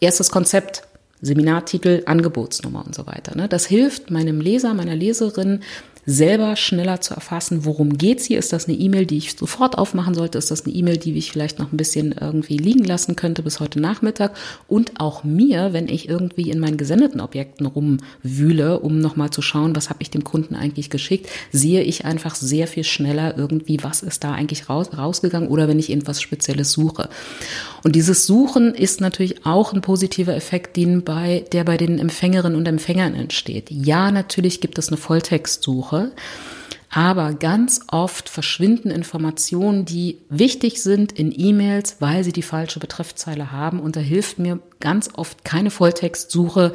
[0.00, 0.82] erstes Konzept
[1.22, 3.36] Seminartitel, Angebotsnummer und so weiter.
[3.36, 3.46] Ne?
[3.46, 5.60] Das hilft meinem Leser, meiner Leserin,
[6.10, 8.38] selber schneller zu erfassen, worum geht's hier?
[8.38, 10.38] Ist das eine E-Mail, die ich sofort aufmachen sollte?
[10.38, 13.60] Ist das eine E-Mail, die ich vielleicht noch ein bisschen irgendwie liegen lassen könnte bis
[13.60, 14.36] heute Nachmittag?
[14.66, 19.76] Und auch mir, wenn ich irgendwie in meinen gesendeten Objekten rumwühle, um nochmal zu schauen,
[19.76, 24.02] was habe ich dem Kunden eigentlich geschickt, sehe ich einfach sehr viel schneller irgendwie, was
[24.02, 27.08] ist da eigentlich raus, rausgegangen oder wenn ich irgendwas Spezielles suche.
[27.84, 32.58] Und dieses Suchen ist natürlich auch ein positiver Effekt, den bei, der bei den Empfängerinnen
[32.58, 33.70] und Empfängern entsteht.
[33.70, 35.99] Ja, natürlich gibt es eine Volltextsuche
[36.90, 43.52] aber ganz oft verschwinden Informationen, die wichtig sind in E-Mails, weil sie die falsche Betreffzeile
[43.52, 43.78] haben.
[43.78, 46.72] Und da hilft mir ganz oft keine Volltextsuche,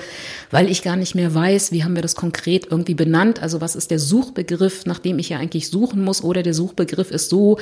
[0.52, 3.41] weil ich gar nicht mehr weiß, wie haben wir das konkret irgendwie benannt.
[3.41, 6.24] Also was ist der Suchbegriff, nach dem ich ja eigentlich suchen muss?
[6.24, 7.58] Oder der Suchbegriff ist so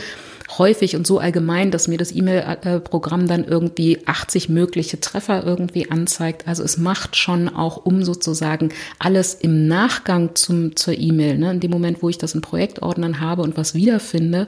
[0.58, 6.48] häufig und so allgemein, dass mir das E-Mail-Programm dann irgendwie 80 mögliche Treffer irgendwie anzeigt.
[6.48, 11.52] Also es macht schon auch um sozusagen alles im Nachgang zum, zur E-Mail, ne?
[11.52, 14.48] in dem Moment, wo ich das in Projektordnern habe und was wiederfinde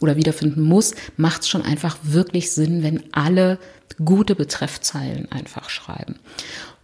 [0.00, 3.58] oder wiederfinden muss, macht es schon einfach wirklich Sinn, wenn alle
[4.04, 6.16] gute Betreffzeilen einfach schreiben.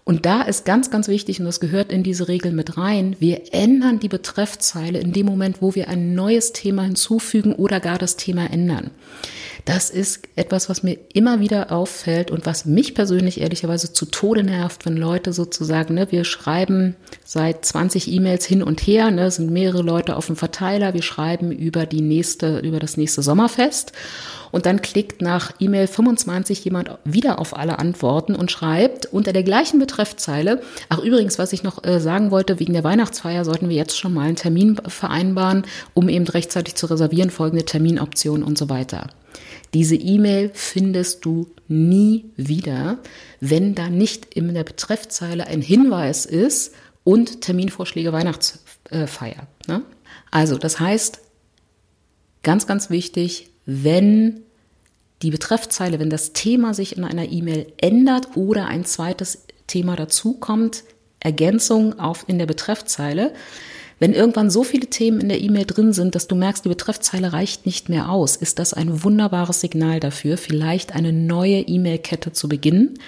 [0.04, 3.54] Und da ist ganz, ganz wichtig, und das gehört in diese Regel mit rein, wir
[3.54, 8.16] ändern die Betreffzeile in dem Moment, wo wir ein neues Thema hinzufügen oder gar das
[8.16, 8.90] Thema ändern.
[9.64, 14.42] Das ist etwas, was mir immer wieder auffällt und was mich persönlich ehrlicherweise zu Tode
[14.42, 19.50] nervt, wenn Leute sozusagen, ne, wir schreiben seit 20 E-Mails hin und her, ne, sind
[19.50, 23.92] mehrere Leute auf dem Verteiler, wir schreiben über die nächste, über das nächste Sommerfest
[24.50, 29.44] und dann klickt nach E-Mail 25 jemand wieder auf alle Antworten und schreibt unter der
[29.44, 33.76] gleichen Betreffzeile, ach übrigens, was ich noch äh, sagen wollte, wegen der Weihnachtsfeier sollten wir
[33.76, 38.68] jetzt schon mal einen Termin vereinbaren, um eben rechtzeitig zu reservieren, folgende Terminoptionen und so
[38.68, 39.06] weiter.
[39.74, 42.98] Diese E-Mail findest du nie wieder,
[43.40, 49.46] wenn da nicht in der Betreffzeile ein Hinweis ist und Terminvorschläge Weihnachtsfeier.
[49.66, 49.82] Ne?
[50.30, 51.20] Also, das heißt,
[52.42, 54.42] ganz, ganz wichtig, wenn
[55.22, 60.84] die Betreffzeile, wenn das Thema sich in einer E-Mail ändert oder ein zweites Thema dazukommt,
[61.20, 63.32] Ergänzung auf in der Betreffzeile,
[64.02, 67.32] wenn irgendwann so viele Themen in der E-Mail drin sind, dass du merkst, die Betreffzeile
[67.32, 72.48] reicht nicht mehr aus, ist das ein wunderbares Signal dafür, vielleicht eine neue E-Mail-Kette zu
[72.48, 72.98] beginnen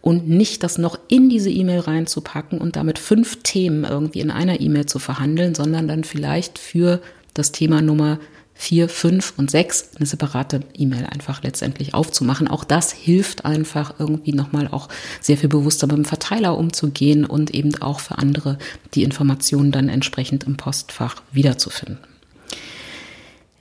[0.00, 4.60] und nicht das noch in diese E-Mail reinzupacken und damit fünf Themen irgendwie in einer
[4.60, 7.00] E-Mail zu verhandeln, sondern dann vielleicht für
[7.32, 8.18] das Thema Nummer
[8.54, 12.48] vier, fünf und sechs eine separate E-Mail einfach letztendlich aufzumachen.
[12.48, 14.88] Auch das hilft einfach irgendwie nochmal auch
[15.20, 18.58] sehr viel bewusster mit dem Verteiler umzugehen und eben auch für andere
[18.94, 21.98] die Informationen dann entsprechend im Postfach wiederzufinden.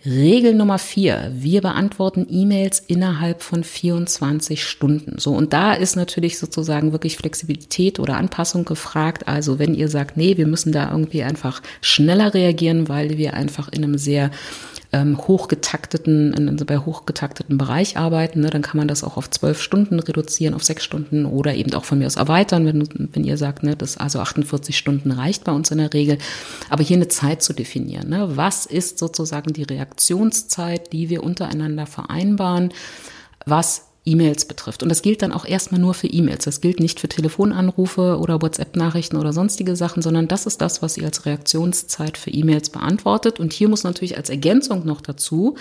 [0.05, 1.31] Regel Nummer vier.
[1.33, 5.17] Wir beantworten E-Mails innerhalb von 24 Stunden.
[5.17, 5.33] So.
[5.33, 9.29] Und da ist natürlich sozusagen wirklich Flexibilität oder Anpassung gefragt.
[9.29, 13.69] Also wenn ihr sagt, nee, wir müssen da irgendwie einfach schneller reagieren, weil wir einfach
[13.69, 14.29] in einem sehr
[14.93, 19.59] ähm, hochgetakteten, in, bei hochgetakteten Bereich arbeiten, ne, dann kann man das auch auf zwölf
[19.59, 23.37] Stunden reduzieren, auf sechs Stunden oder eben auch von mir aus erweitern, wenn, wenn ihr
[23.37, 26.19] sagt, ne, das also 48 Stunden reicht bei uns in der Regel.
[26.69, 28.09] Aber hier eine Zeit zu definieren.
[28.09, 28.37] Ne?
[28.37, 32.71] Was ist sozusagen die Reaktionszeit, die wir untereinander vereinbaren?
[33.45, 34.83] Was E-Mails betrifft.
[34.83, 36.45] Und das gilt dann auch erstmal nur für E-Mails.
[36.45, 40.97] Das gilt nicht für Telefonanrufe oder WhatsApp-Nachrichten oder sonstige Sachen, sondern das ist das, was
[40.97, 43.39] ihr als Reaktionszeit für E-Mails beantwortet.
[43.39, 45.55] Und hier muss natürlich als Ergänzung noch dazu,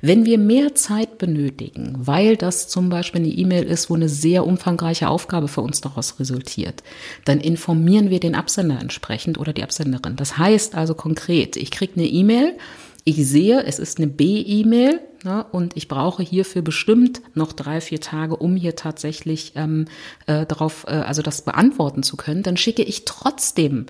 [0.00, 4.46] wenn wir mehr Zeit benötigen, weil das zum Beispiel eine E-Mail ist, wo eine sehr
[4.46, 6.82] umfangreiche Aufgabe für uns daraus resultiert,
[7.24, 10.16] dann informieren wir den Absender entsprechend oder die Absenderin.
[10.16, 12.56] Das heißt also konkret, ich kriege eine E-Mail,
[13.04, 18.00] ich sehe, es ist eine B-E-Mail ne, und ich brauche hierfür bestimmt noch drei, vier
[18.00, 19.86] Tage, um hier tatsächlich ähm,
[20.26, 23.86] äh, darauf, äh, also das beantworten zu können, dann schicke ich trotzdem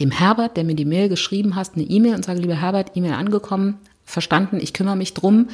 [0.00, 3.14] dem Herbert, der mir die Mail geschrieben hat, eine E-Mail und sage, lieber Herbert, E-Mail
[3.14, 5.48] angekommen, verstanden, ich kümmere mich drum.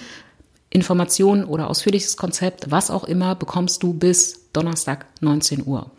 [0.70, 5.90] Informationen oder ausführliches Konzept, was auch immer, bekommst du bis Donnerstag 19 Uhr.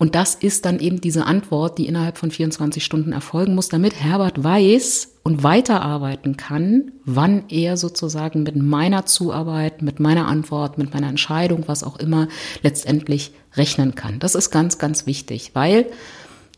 [0.00, 4.00] Und das ist dann eben diese Antwort, die innerhalb von 24 Stunden erfolgen muss, damit
[4.00, 10.94] Herbert weiß und weiterarbeiten kann, wann er sozusagen mit meiner Zuarbeit, mit meiner Antwort, mit
[10.94, 12.28] meiner Entscheidung, was auch immer,
[12.62, 14.18] letztendlich rechnen kann.
[14.20, 15.84] Das ist ganz, ganz wichtig, weil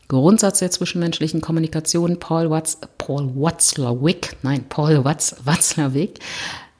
[0.07, 6.19] Grundsatz der zwischenmenschlichen Kommunikation, Paul, Watz, Paul Watzlawick, nein, Paul Watz, Watzlawick,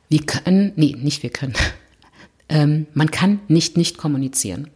[0.07, 1.55] wir können, nee, nicht wir können,
[2.47, 4.69] ähm, man kann nicht nicht kommunizieren.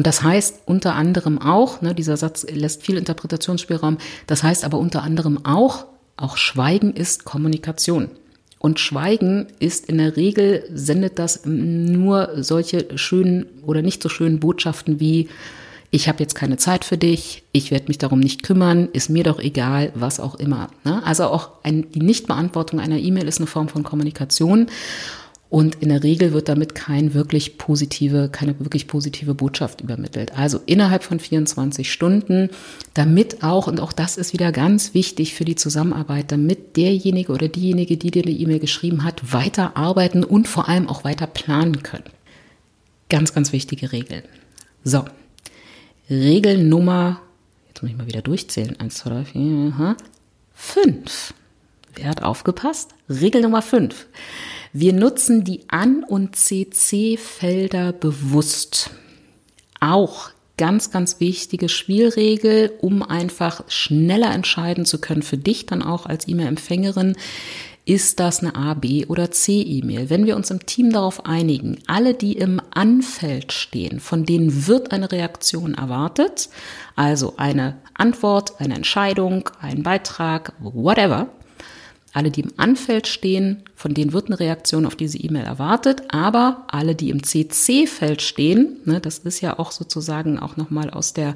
[0.00, 4.78] Und das heißt unter anderem auch, ne, dieser Satz lässt viel Interpretationsspielraum, das heißt aber
[4.78, 5.84] unter anderem auch,
[6.16, 8.08] Auch Schweigen ist Kommunikation.
[8.58, 14.40] Und Schweigen ist in der Regel, sendet das nur solche schönen oder nicht so schönen
[14.40, 15.28] Botschaften wie,
[15.90, 19.24] ich habe jetzt keine Zeit für dich, ich werde mich darum nicht kümmern, ist mir
[19.24, 20.68] doch egal, was auch immer.
[20.84, 21.02] Ne?
[21.04, 24.68] Also auch ein, die Nichtbeantwortung einer E-Mail ist eine Form von Kommunikation.
[25.50, 30.38] Und in der Regel wird damit kein wirklich positive, keine wirklich positive Botschaft übermittelt.
[30.38, 32.50] Also innerhalb von 24 Stunden,
[32.94, 37.48] damit auch, und auch das ist wieder ganz wichtig für die Zusammenarbeit, damit derjenige oder
[37.48, 41.82] diejenige, die dir die E-Mail geschrieben hat, weiter arbeiten und vor allem auch weiter planen
[41.82, 42.04] können.
[43.08, 44.22] Ganz, ganz wichtige Regeln.
[44.84, 45.04] So.
[46.08, 47.20] Regel Nummer,
[47.68, 48.78] jetzt muss ich mal wieder durchzählen.
[48.78, 49.96] Eins, zwei, drei, vier, aha,
[50.54, 51.34] fünf.
[51.96, 52.94] Wer hat aufgepasst?
[53.08, 54.06] Regel Nummer fünf.
[54.72, 58.90] Wir nutzen die An- und CC-Felder bewusst.
[59.80, 66.06] Auch ganz, ganz wichtige Spielregel, um einfach schneller entscheiden zu können für dich dann auch
[66.06, 67.16] als E-Mail-Empfängerin.
[67.84, 70.08] Ist das eine A, B oder C E-Mail?
[70.08, 74.92] Wenn wir uns im Team darauf einigen, alle, die im Anfeld stehen, von denen wird
[74.92, 76.48] eine Reaktion erwartet,
[76.94, 81.28] also eine Antwort, eine Entscheidung, ein Beitrag, whatever,
[82.12, 86.64] alle, die im Anfeld stehen, von denen wird eine Reaktion auf diese E-Mail erwartet, aber
[86.68, 91.34] alle, die im CC-Feld stehen, ne, das ist ja auch sozusagen auch nochmal aus der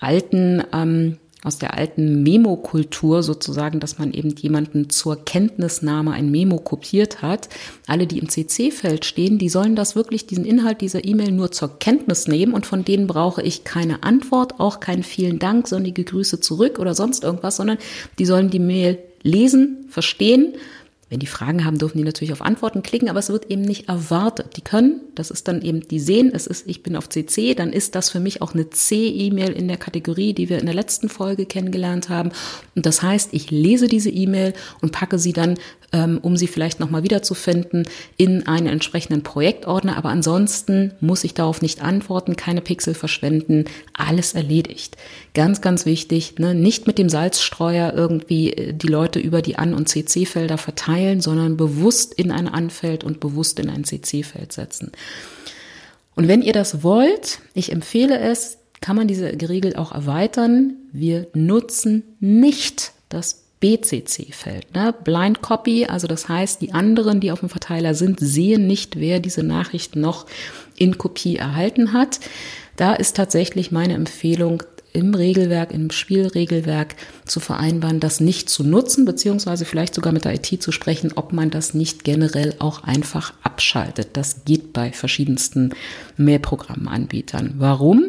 [0.00, 6.58] alten, ähm, aus der alten Memo-Kultur sozusagen, dass man eben jemanden zur Kenntnisnahme ein Memo
[6.58, 7.48] kopiert hat.
[7.86, 11.78] Alle, die im CC-Feld stehen, die sollen das wirklich, diesen Inhalt dieser E-Mail nur zur
[11.78, 16.40] Kenntnis nehmen und von denen brauche ich keine Antwort, auch keinen vielen Dank, sonnige Grüße
[16.40, 17.78] zurück oder sonst irgendwas, sondern
[18.18, 20.54] die sollen die Mail lesen, verstehen.
[21.08, 23.88] Wenn die Fragen haben, dürfen die natürlich auf Antworten klicken, aber es wird eben nicht
[23.88, 24.56] erwartet.
[24.56, 27.72] Die können, das ist dann eben, die sehen, es ist, ich bin auf CC, dann
[27.72, 31.08] ist das für mich auch eine C-E-Mail in der Kategorie, die wir in der letzten
[31.08, 32.32] Folge kennengelernt haben.
[32.74, 35.56] Und das heißt, ich lese diese E-Mail und packe sie dann
[35.92, 39.96] ähm, um sie vielleicht nochmal wiederzufinden, in einen entsprechenden Projektordner.
[39.96, 44.96] Aber ansonsten muss ich darauf nicht antworten, keine Pixel verschwenden, alles erledigt.
[45.34, 46.54] Ganz, ganz wichtig, ne?
[46.54, 51.56] nicht mit dem Salzstreuer irgendwie äh, die Leute über die An- und CC-Felder verteilen, sondern
[51.56, 54.92] bewusst in ein Anfeld und bewusst in ein CC-Feld setzen.
[56.14, 60.74] Und wenn ihr das wollt, ich empfehle es, kann man diese Regel auch erweitern.
[60.92, 64.74] Wir nutzen nicht das BCC-Feld.
[64.74, 64.94] Ne?
[65.04, 69.20] Blind Copy, also das heißt, die anderen, die auf dem Verteiler sind, sehen nicht, wer
[69.20, 70.26] diese Nachricht noch
[70.76, 72.20] in Kopie erhalten hat.
[72.76, 74.62] Da ist tatsächlich meine Empfehlung,
[74.96, 80.34] im Regelwerk, im Spielregelwerk zu vereinbaren, das nicht zu nutzen, beziehungsweise vielleicht sogar mit der
[80.34, 84.16] IT zu sprechen, ob man das nicht generell auch einfach abschaltet.
[84.16, 85.74] Das geht bei verschiedensten
[86.16, 87.54] Mailprogrammanbietern.
[87.58, 88.06] Warum?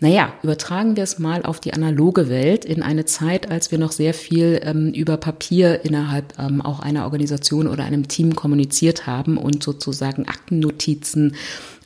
[0.00, 3.90] Naja, übertragen wir es mal auf die analoge Welt in eine Zeit, als wir noch
[3.90, 9.36] sehr viel ähm, über Papier innerhalb ähm, auch einer Organisation oder einem Team kommuniziert haben
[9.36, 11.34] und sozusagen Aktennotizen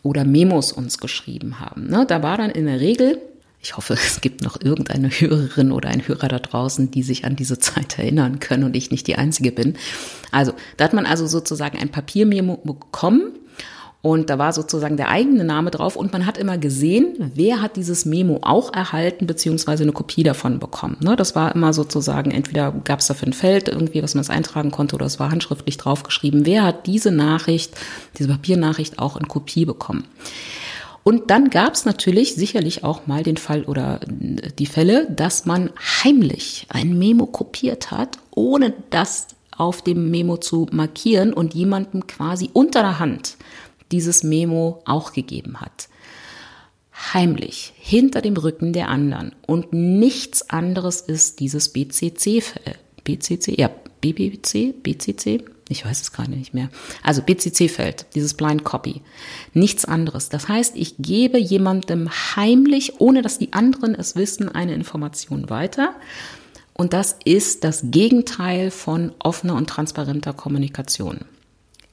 [0.03, 1.89] oder Memos uns geschrieben haben.
[1.89, 2.05] Ne?
[2.07, 3.19] Da war dann in der Regel
[3.63, 7.37] ich hoffe, es gibt noch irgendeine Hörerin oder ein Hörer da draußen, die sich an
[7.37, 9.77] diese Zeit erinnern können und ich nicht die Einzige bin.
[10.31, 13.33] Also, da hat man also sozusagen ein Papiermemo bekommen
[14.03, 17.77] und da war sozusagen der eigene Name drauf und man hat immer gesehen, wer hat
[17.77, 20.97] dieses Memo auch erhalten, beziehungsweise eine Kopie davon bekommen.
[21.01, 21.15] Ne?
[21.15, 24.73] Das war immer sozusagen, entweder gab es dafür ein Feld irgendwie, was man es eintragen
[24.73, 27.77] konnte, oder es war handschriftlich draufgeschrieben, wer hat diese Nachricht,
[28.19, 30.05] diese Papiernachricht auch in Kopie bekommen.
[31.05, 35.71] Und dann gab es natürlich sicherlich auch mal den Fall oder die Fälle, dass man
[36.05, 42.51] heimlich ein Memo kopiert hat, ohne das auf dem Memo zu markieren und jemandem quasi
[42.53, 43.37] unter der Hand
[43.91, 45.89] dieses Memo auch gegeben hat.
[47.13, 49.35] Heimlich, hinter dem Rücken der anderen.
[49.47, 52.43] Und nichts anderes ist dieses BCC,
[53.05, 56.69] BCC, ja, BBC, BCC, ich weiß es gerade nicht mehr.
[57.03, 59.03] Also BCC-Feld, dieses Blind Copy.
[59.53, 60.29] Nichts anderes.
[60.29, 65.95] Das heißt, ich gebe jemandem heimlich, ohne dass die anderen es wissen, eine Information weiter.
[66.75, 71.21] Und das ist das Gegenteil von offener und transparenter Kommunikation.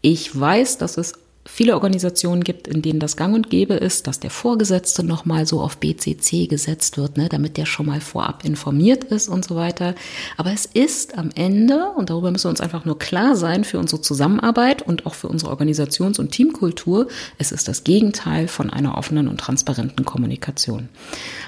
[0.02, 1.14] Ich weiß, dass es
[1.52, 5.60] viele Organisationen gibt, in denen das gang und gäbe ist, dass der Vorgesetzte nochmal so
[5.60, 9.96] auf BCC gesetzt wird, ne, damit der schon mal vorab informiert ist und so weiter.
[10.38, 13.80] Aber es ist am Ende, und darüber müssen wir uns einfach nur klar sein für
[13.80, 17.08] unsere Zusammenarbeit und auch für unsere Organisations- und Teamkultur,
[17.38, 20.88] es ist das Gegenteil von einer offenen und transparenten Kommunikation.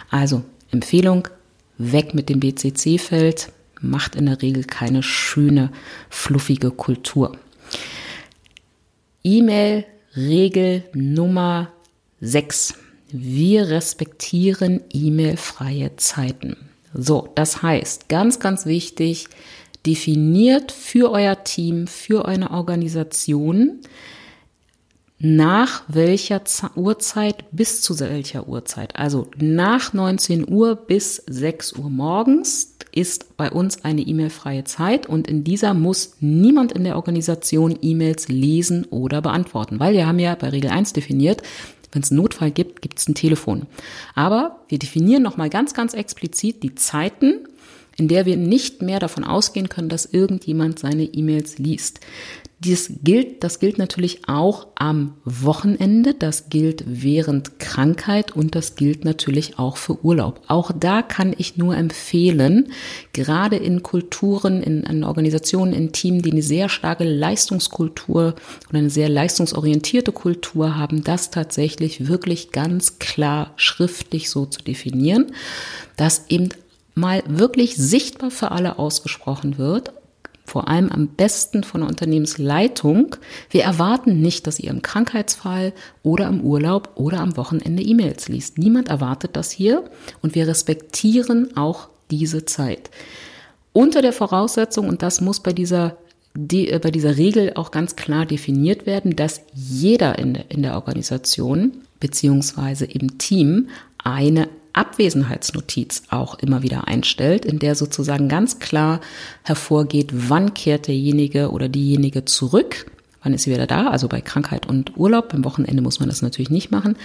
[0.10, 1.28] Also Empfehlung,
[1.78, 3.50] weg mit dem BCC-Feld,
[3.82, 5.72] macht in der Regel keine schöne,
[6.10, 7.38] fluffige Kultur.
[10.16, 11.72] E-Mail-Regel Nummer
[12.20, 12.76] 6.
[13.12, 16.58] Wir respektieren E-Mail-freie Zeiten.
[16.94, 19.28] So, das heißt, ganz, ganz wichtig,
[19.86, 23.80] definiert für euer Team, für eine Organisation,
[25.18, 26.42] nach welcher
[26.76, 28.96] Uhrzeit bis zu welcher Uhrzeit.
[28.96, 35.28] Also nach 19 Uhr bis 6 Uhr morgens ist bei uns eine E-Mail-freie Zeit und
[35.28, 40.36] in dieser muss niemand in der Organisation E-Mails lesen oder beantworten, weil wir haben ja
[40.36, 41.42] bei Regel 1 definiert,
[41.92, 43.64] wenn es einen Notfall gibt, gibt es ein Telefon.
[44.16, 47.40] Aber wir definieren nochmal ganz, ganz explizit die Zeiten,
[47.98, 52.00] in der wir nicht mehr davon ausgehen können, dass irgendjemand seine E-Mails liest.
[52.64, 59.04] Dies gilt, das gilt natürlich auch am Wochenende, das gilt während Krankheit und das gilt
[59.04, 60.42] natürlich auch für Urlaub.
[60.48, 62.72] Auch da kann ich nur empfehlen,
[63.14, 68.36] gerade in Kulturen, in, in Organisationen, in Teams, die eine sehr starke Leistungskultur
[68.70, 75.32] oder eine sehr leistungsorientierte Kultur haben, das tatsächlich wirklich ganz klar schriftlich so zu definieren,
[75.96, 76.50] dass eben
[76.94, 79.94] mal wirklich sichtbar für alle ausgesprochen wird,
[80.52, 83.16] vor allem am besten von der Unternehmensleitung.
[83.50, 85.72] Wir erwarten nicht, dass ihr im Krankheitsfall
[86.04, 88.58] oder im Urlaub oder am Wochenende E-Mails liest.
[88.58, 89.86] Niemand erwartet das hier
[90.22, 92.90] und wir respektieren auch diese Zeit.
[93.72, 95.96] Unter der Voraussetzung, und das muss bei dieser
[96.34, 100.64] die, äh, bei dieser Regel auch ganz klar definiert werden, dass jeder in der, in
[100.64, 108.60] der Organisation beziehungsweise im Team eine Abwesenheitsnotiz auch immer wieder einstellt, in der sozusagen ganz
[108.60, 109.02] klar
[109.44, 112.86] hervorgeht, wann kehrt derjenige oder diejenige zurück,
[113.24, 116.22] wann ist sie wieder da, also bei Krankheit und Urlaub, beim Wochenende muss man das
[116.22, 116.96] natürlich nicht machen.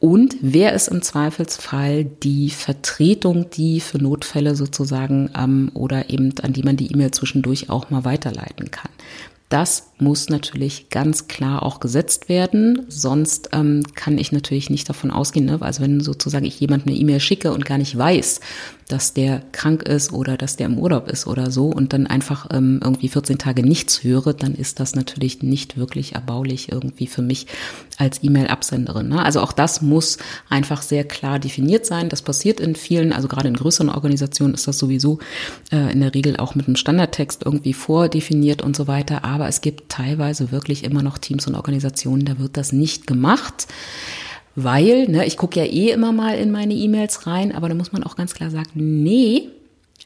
[0.00, 6.52] Und wer ist im Zweifelsfall die Vertretung, die für Notfälle sozusagen ähm, oder eben an
[6.52, 8.92] die man die E-Mail zwischendurch auch mal weiterleiten kann.
[9.48, 12.84] Das muss natürlich ganz klar auch gesetzt werden.
[12.88, 15.58] Sonst ähm, kann ich natürlich nicht davon ausgehen, ne?
[15.60, 18.40] also wenn sozusagen ich jemandem eine E-Mail schicke und gar nicht weiß,
[18.88, 22.48] dass der krank ist oder dass der im Urlaub ist oder so und dann einfach
[22.50, 27.22] ähm, irgendwie 14 Tage nichts höre, dann ist das natürlich nicht wirklich erbaulich irgendwie für
[27.22, 27.46] mich
[27.98, 29.08] als E-Mail-Absenderin.
[29.08, 29.22] Ne?
[29.22, 30.18] Also auch das muss
[30.48, 32.08] einfach sehr klar definiert sein.
[32.08, 35.18] Das passiert in vielen, also gerade in größeren Organisationen ist das sowieso
[35.70, 39.24] äh, in der Regel auch mit einem Standardtext irgendwie vordefiniert und so weiter.
[39.24, 43.66] Aber es gibt teilweise wirklich immer noch Teams und Organisationen, da wird das nicht gemacht
[44.64, 47.92] weil, ne, ich gucke ja eh immer mal in meine E-Mails rein, aber da muss
[47.92, 49.50] man auch ganz klar sagen, nee,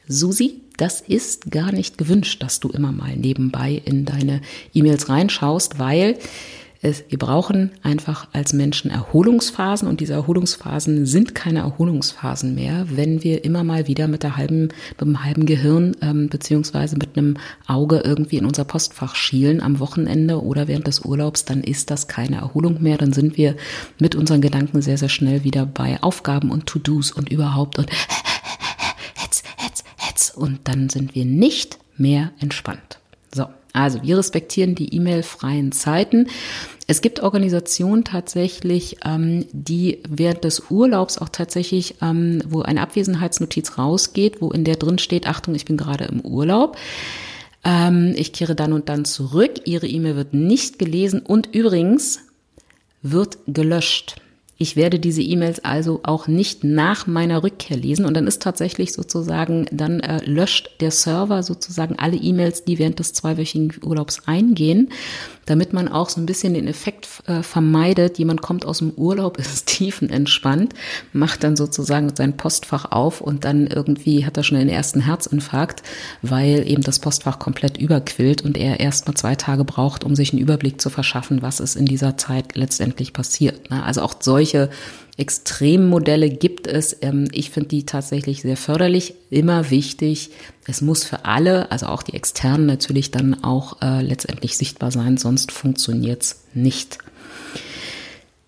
[0.07, 4.41] Susi, das ist gar nicht gewünscht, dass du immer mal nebenbei in deine
[4.73, 6.17] E-Mails reinschaust, weil
[6.83, 13.23] es, wir brauchen einfach als Menschen Erholungsphasen und diese Erholungsphasen sind keine Erholungsphasen mehr, wenn
[13.23, 17.37] wir immer mal wieder mit der halben, mit dem halben Gehirn ähm, beziehungsweise mit einem
[17.67, 22.09] Auge irgendwie in unser Postfach schielen am Wochenende oder während des Urlaubs, dann ist das
[22.09, 22.97] keine Erholung mehr.
[22.97, 23.55] Dann sind wir
[23.97, 27.89] mit unseren Gedanken sehr, sehr schnell wieder bei Aufgaben und To-Dos und überhaupt und
[29.15, 32.99] hetz, hetz, hetz und dann sind wir nicht mehr entspannt.
[33.33, 33.45] So.
[33.73, 36.27] Also wir respektieren die E-Mail-freien Zeiten.
[36.85, 43.77] Es gibt Organisationen tatsächlich, ähm, die während des Urlaubs auch tatsächlich, ähm, wo eine Abwesenheitsnotiz
[43.77, 46.77] rausgeht, wo in der drin steht, Achtung, ich bin gerade im Urlaub.
[47.63, 49.61] Ähm, ich kehre dann und dann zurück.
[49.65, 52.19] Ihre E-Mail wird nicht gelesen und übrigens
[53.01, 54.17] wird gelöscht.
[54.57, 58.93] Ich werde diese E-Mails also auch nicht nach meiner Rückkehr lesen und dann ist tatsächlich
[58.93, 64.89] sozusagen, dann äh, löscht der Server sozusagen alle E-Mails, die während des zweiwöchigen Urlaubs eingehen
[65.45, 69.37] damit man auch so ein bisschen den Effekt äh, vermeidet, jemand kommt aus dem Urlaub,
[69.39, 70.73] ist tiefenentspannt,
[71.11, 75.83] macht dann sozusagen sein Postfach auf und dann irgendwie hat er schon den ersten Herzinfarkt,
[76.21, 80.31] weil eben das Postfach komplett überquillt und er erst mal zwei Tage braucht, um sich
[80.31, 83.69] einen Überblick zu verschaffen, was ist in dieser Zeit letztendlich passiert.
[83.69, 83.83] Ne?
[83.83, 84.69] Also auch solche
[85.15, 86.97] Extremmodelle gibt es.
[87.01, 90.31] Ähm, ich finde die tatsächlich sehr förderlich, immer wichtig.
[90.65, 95.17] Es muss für alle, also auch die externen natürlich dann auch äh, letztendlich sichtbar sein,
[95.17, 96.97] sonst funktioniert's nicht.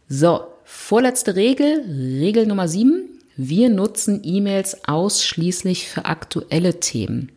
[0.10, 1.84] So, vorletzte Regel,
[2.20, 3.10] Regel Nummer sieben.
[3.38, 7.32] Wir nutzen E-Mails ausschließlich für aktuelle Themen.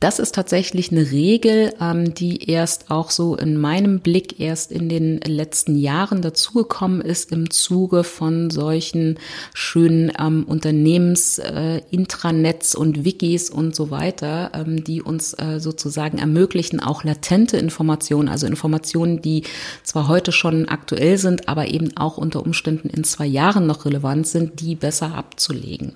[0.00, 4.88] Das ist tatsächlich eine Regel, ähm, die erst auch so in meinem Blick erst in
[4.88, 9.18] den letzten Jahren dazugekommen ist im Zuge von solchen
[9.52, 16.80] schönen ähm, Unternehmens-Intranets äh, und Wikis und so weiter, ähm, die uns äh, sozusagen ermöglichen,
[16.80, 19.42] auch latente Informationen, also Informationen, die
[19.82, 24.26] zwar heute schon aktuell sind, aber eben auch unter Umständen in zwei Jahren noch relevant
[24.26, 25.92] sind, die besser abzulegen.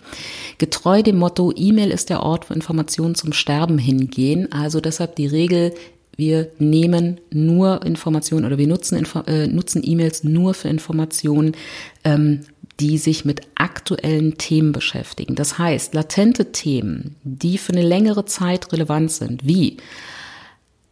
[0.58, 4.52] Getreu dem Motto, E-Mail ist der Ort, wo Informationen zum Sterben hin hingehen.
[4.52, 5.74] Also deshalb die Regel,
[6.16, 11.52] wir nehmen nur Informationen oder wir nutzen äh, nutzen E-Mails nur für Informationen,
[12.04, 12.40] ähm,
[12.80, 15.36] die sich mit aktuellen Themen beschäftigen.
[15.36, 19.76] Das heißt, latente Themen, die für eine längere Zeit relevant sind, wie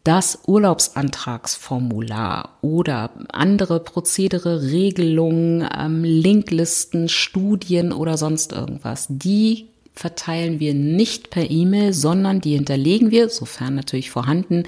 [0.04, 10.74] das Urlaubsantragsformular oder andere Prozedere, Regelungen, ähm, Linklisten, Studien oder sonst irgendwas, die verteilen wir
[10.74, 14.64] nicht per E-Mail, sondern die hinterlegen wir, sofern natürlich vorhanden,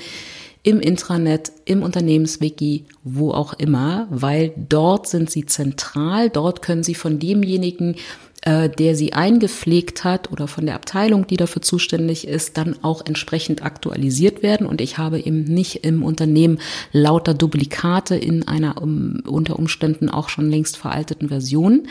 [0.63, 6.95] im Intranet, im Unternehmenswiki, wo auch immer, weil dort sind sie zentral, dort können sie
[6.95, 7.97] von demjenigen,
[8.41, 13.05] äh, der sie eingepflegt hat oder von der Abteilung, die dafür zuständig ist, dann auch
[13.05, 14.67] entsprechend aktualisiert werden.
[14.67, 16.59] Und ich habe eben nicht im Unternehmen
[16.93, 21.89] lauter Duplikate in einer um, unter Umständen auch schon längst veralteten Version.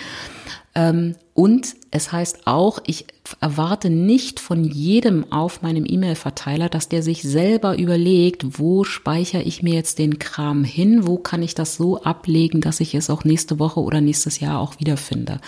[0.76, 3.08] Ähm, und es heißt auch, ich
[3.40, 9.64] erwarte nicht von jedem auf meinem E-Mail-Verteiler, dass der sich selber überlegt, wo speichere ich
[9.64, 13.24] mir jetzt den Kram hin, wo kann ich das so ablegen, dass ich es auch
[13.24, 15.40] nächste Woche oder nächstes Jahr auch wiederfinde.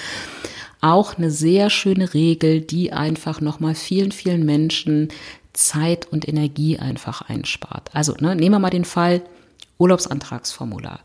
[0.82, 5.10] Auch eine sehr schöne Regel, die einfach nochmal vielen, vielen Menschen
[5.54, 7.92] Zeit und Energie einfach einspart.
[7.94, 9.22] Also ne, nehmen wir mal den Fall
[9.78, 11.00] Urlaubsantragsformular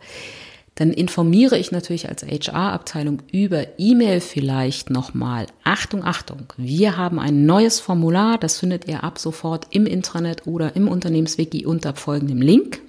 [0.80, 5.46] dann informiere ich natürlich als HR-Abteilung über E-Mail vielleicht nochmal.
[5.62, 10.74] Achtung, Achtung, wir haben ein neues Formular, das findet ihr ab sofort im Intranet oder
[10.76, 12.80] im Unternehmenswiki unter folgendem Link.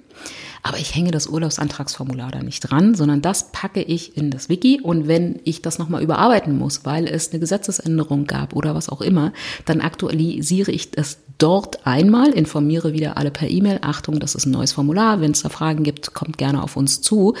[0.64, 4.80] Aber ich hänge das Urlaubsantragsformular da nicht dran, sondern das packe ich in das Wiki.
[4.80, 9.00] Und wenn ich das nochmal überarbeiten muss, weil es eine Gesetzesänderung gab oder was auch
[9.00, 9.32] immer,
[9.64, 13.80] dann aktualisiere ich das dort einmal, informiere wieder alle per E-Mail.
[13.82, 15.20] Achtung, das ist ein neues Formular.
[15.20, 17.34] Wenn es da Fragen gibt, kommt gerne auf uns zu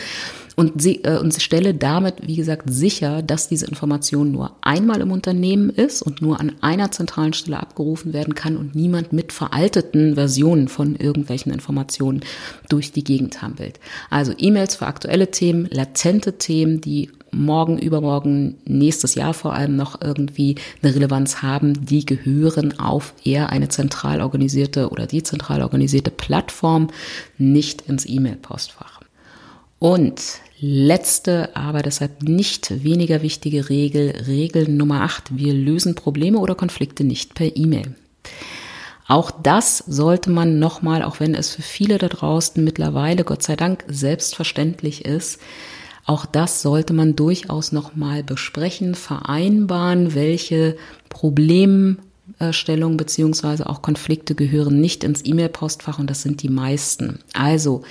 [0.54, 5.10] und, sie, äh, und stelle damit, wie gesagt, sicher, dass diese Information nur einmal im
[5.10, 10.14] Unternehmen ist und nur an einer zentralen Stelle abgerufen werden kann und niemand mit veralteten
[10.14, 12.20] Versionen von irgendwelchen Informationen
[12.68, 13.80] durch die Gegend hampelt.
[14.10, 20.02] Also E-Mails für aktuelle Themen, latente Themen, die morgen, übermorgen, nächstes Jahr vor allem noch
[20.02, 26.10] irgendwie eine Relevanz haben, die gehören auf eher eine zentral organisierte oder die zentral organisierte
[26.10, 26.88] Plattform,
[27.38, 29.00] nicht ins E-Mail-Postfach.
[29.78, 35.36] Und letzte, aber deshalb nicht weniger wichtige Regel, Regel Nummer 8.
[35.36, 37.96] Wir lösen Probleme oder Konflikte nicht per E-Mail.
[39.08, 43.56] Auch das sollte man nochmal, auch wenn es für viele da draußen mittlerweile, Gott sei
[43.56, 45.40] Dank, selbstverständlich ist,
[46.04, 50.76] auch das sollte man durchaus nochmal besprechen, vereinbaren, welche
[51.08, 51.98] Problem
[52.50, 57.18] Stellung beziehungsweise auch Konflikte gehören nicht ins E-Mail-Postfach und das sind die meisten.
[57.34, 57.82] Also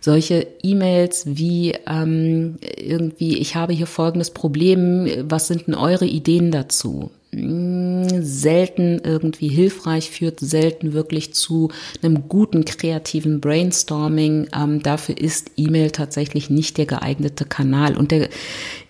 [0.00, 6.50] solche E-Mails wie ähm, irgendwie, ich habe hier folgendes Problem, was sind denn eure Ideen
[6.50, 7.10] dazu?
[7.32, 11.70] Selten irgendwie hilfreich, führt selten wirklich zu
[12.00, 14.48] einem guten kreativen Brainstorming.
[14.54, 17.96] Ähm, dafür ist E-Mail tatsächlich nicht der geeignete Kanal.
[17.96, 18.30] Und der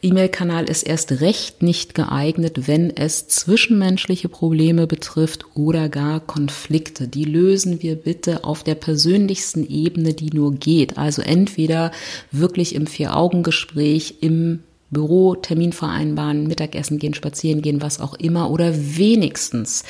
[0.03, 7.09] E-Mail-Kanal ist erst recht nicht geeignet, wenn es zwischenmenschliche Probleme betrifft oder gar Konflikte.
[7.09, 10.99] Die lösen wir bitte auf der persönlichsten Ebene, die nur geht.
[10.99, 11.91] Also entweder
[12.31, 14.61] wirklich im Vier-Augen-Gespräch, im
[14.91, 19.85] Büro, Termin vereinbaren, Mittagessen gehen, spazieren gehen, was auch immer oder wenigstens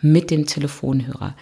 [0.00, 1.36] mit dem Telefonhörer.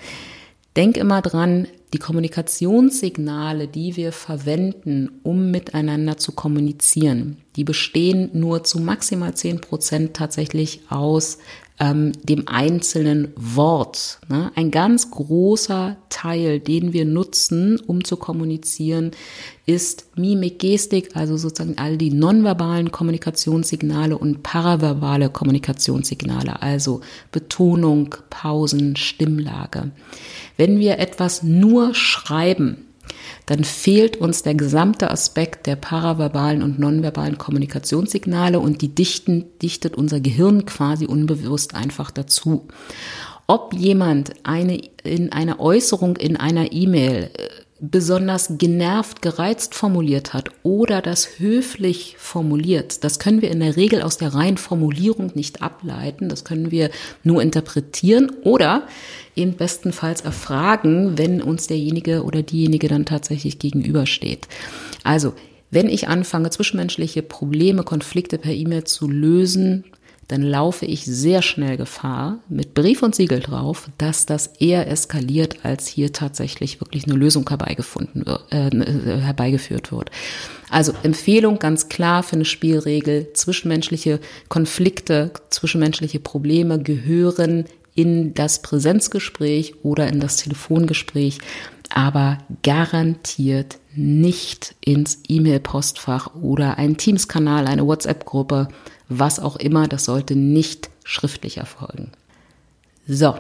[0.77, 8.63] Denk immer dran, die Kommunikationssignale, die wir verwenden, um miteinander zu kommunizieren, die bestehen nur
[8.65, 11.39] zu maximal zehn Prozent tatsächlich aus
[11.81, 14.19] ähm, dem einzelnen Wort.
[14.29, 14.51] Ne?
[14.55, 19.13] Ein ganz großer Teil, den wir nutzen, um zu kommunizieren,
[19.67, 27.01] ist Mimik, Gestik, also sozusagen all die nonverbalen Kommunikationssignale und paraverbale Kommunikationssignale, also
[27.31, 29.93] Betonung, Pausen, Stimmlage.
[30.57, 32.88] Wenn wir etwas nur schreiben,
[33.49, 39.97] dann fehlt uns der gesamte Aspekt der paraverbalen und nonverbalen Kommunikationssignale und die dichten, dichtet
[39.97, 42.69] unser Gehirn quasi unbewusst einfach dazu.
[43.47, 47.49] Ob jemand eine, in einer Äußerung in einer E-Mail äh,
[47.81, 54.03] besonders genervt, gereizt formuliert hat oder das höflich formuliert, das können wir in der Regel
[54.03, 56.91] aus der reinen Formulierung nicht ableiten, das können wir
[57.23, 58.89] nur interpretieren oder
[59.37, 64.49] eben bestenfalls erfragen, wenn uns derjenige oder diejenige dann tatsächlich gegenübersteht.
[65.05, 65.35] Also,
[65.71, 69.85] wenn ich anfange, zwischenmenschliche Probleme, Konflikte per E-Mail zu lösen,
[70.29, 75.65] dann laufe ich sehr schnell Gefahr, mit Brief und Siegel drauf, dass das eher eskaliert,
[75.65, 80.11] als hier tatsächlich wirklich eine Lösung herbeigefunden wird, äh, äh, herbeigeführt wird.
[80.71, 87.65] Also Empfehlung ganz klar für eine Spielregel, zwischenmenschliche Konflikte, zwischenmenschliche Probleme gehören
[87.95, 91.39] in das Präsenzgespräch oder in das Telefongespräch
[91.91, 98.69] aber garantiert nicht ins E-Mail-Postfach oder einen Teams-Kanal, eine WhatsApp-Gruppe,
[99.09, 99.89] was auch immer.
[99.89, 102.13] Das sollte nicht schriftlich erfolgen.
[103.07, 103.35] So,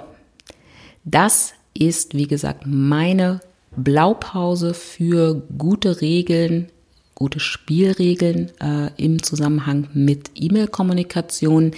[1.04, 3.40] das ist, wie gesagt, meine
[3.76, 6.68] Blaupause für gute Regeln,
[7.14, 11.72] gute Spielregeln äh, im Zusammenhang mit E-Mail-Kommunikation.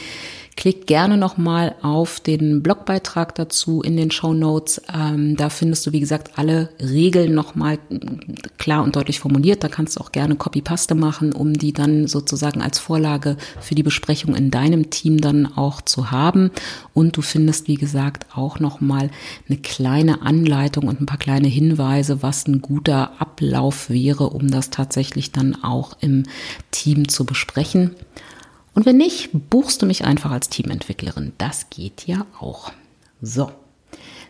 [0.61, 4.83] Klick gerne nochmal auf den Blogbeitrag dazu in den Show Notes.
[4.95, 7.79] Ähm, da findest du, wie gesagt, alle Regeln nochmal
[8.59, 9.65] klar und deutlich formuliert.
[9.65, 13.83] Da kannst du auch gerne Copy-Paste machen, um die dann sozusagen als Vorlage für die
[13.83, 16.51] Besprechung in deinem Team dann auch zu haben.
[16.93, 19.09] Und du findest, wie gesagt, auch nochmal
[19.49, 24.69] eine kleine Anleitung und ein paar kleine Hinweise, was ein guter Ablauf wäre, um das
[24.69, 26.25] tatsächlich dann auch im
[26.71, 27.93] Team zu besprechen.
[28.75, 31.33] Und wenn nicht, buchst du mich einfach als Teamentwicklerin.
[31.39, 32.73] Das geht ja auch.
[33.21, 33.51] So.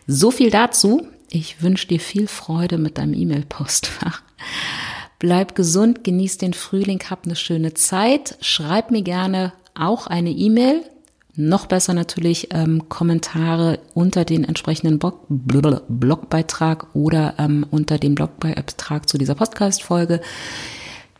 [0.07, 1.07] So viel dazu.
[1.29, 4.21] Ich wünsche dir viel Freude mit deinem E-Mail-Postfach.
[5.19, 8.37] Bleib gesund, genieß den Frühling, hab eine schöne Zeit.
[8.41, 10.83] Schreib mir gerne auch eine E-Mail.
[11.35, 19.07] Noch besser natürlich ähm, Kommentare unter den entsprechenden Blog Blogbeitrag oder ähm, unter dem Blogbeitrag
[19.07, 20.19] zu dieser Podcast-Folge.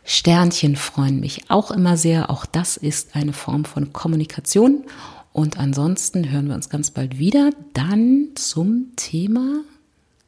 [0.04, 2.30] Sternchen freuen mich auch immer sehr.
[2.30, 4.84] Auch das ist eine Form von Kommunikation.
[5.32, 7.50] Und ansonsten hören wir uns ganz bald wieder.
[7.72, 9.62] Dann zum Thema,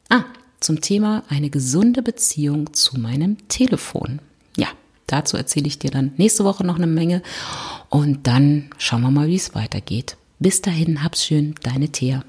[0.09, 0.23] ah,
[0.59, 4.19] zum Thema eine gesunde Beziehung zu meinem Telefon.
[4.57, 4.67] Ja,
[5.07, 7.21] dazu erzähle ich dir dann nächste Woche noch eine Menge.
[7.89, 10.17] Und dann schauen wir mal, wie es weitergeht.
[10.39, 12.23] Bis dahin, hab's schön, deine Thea.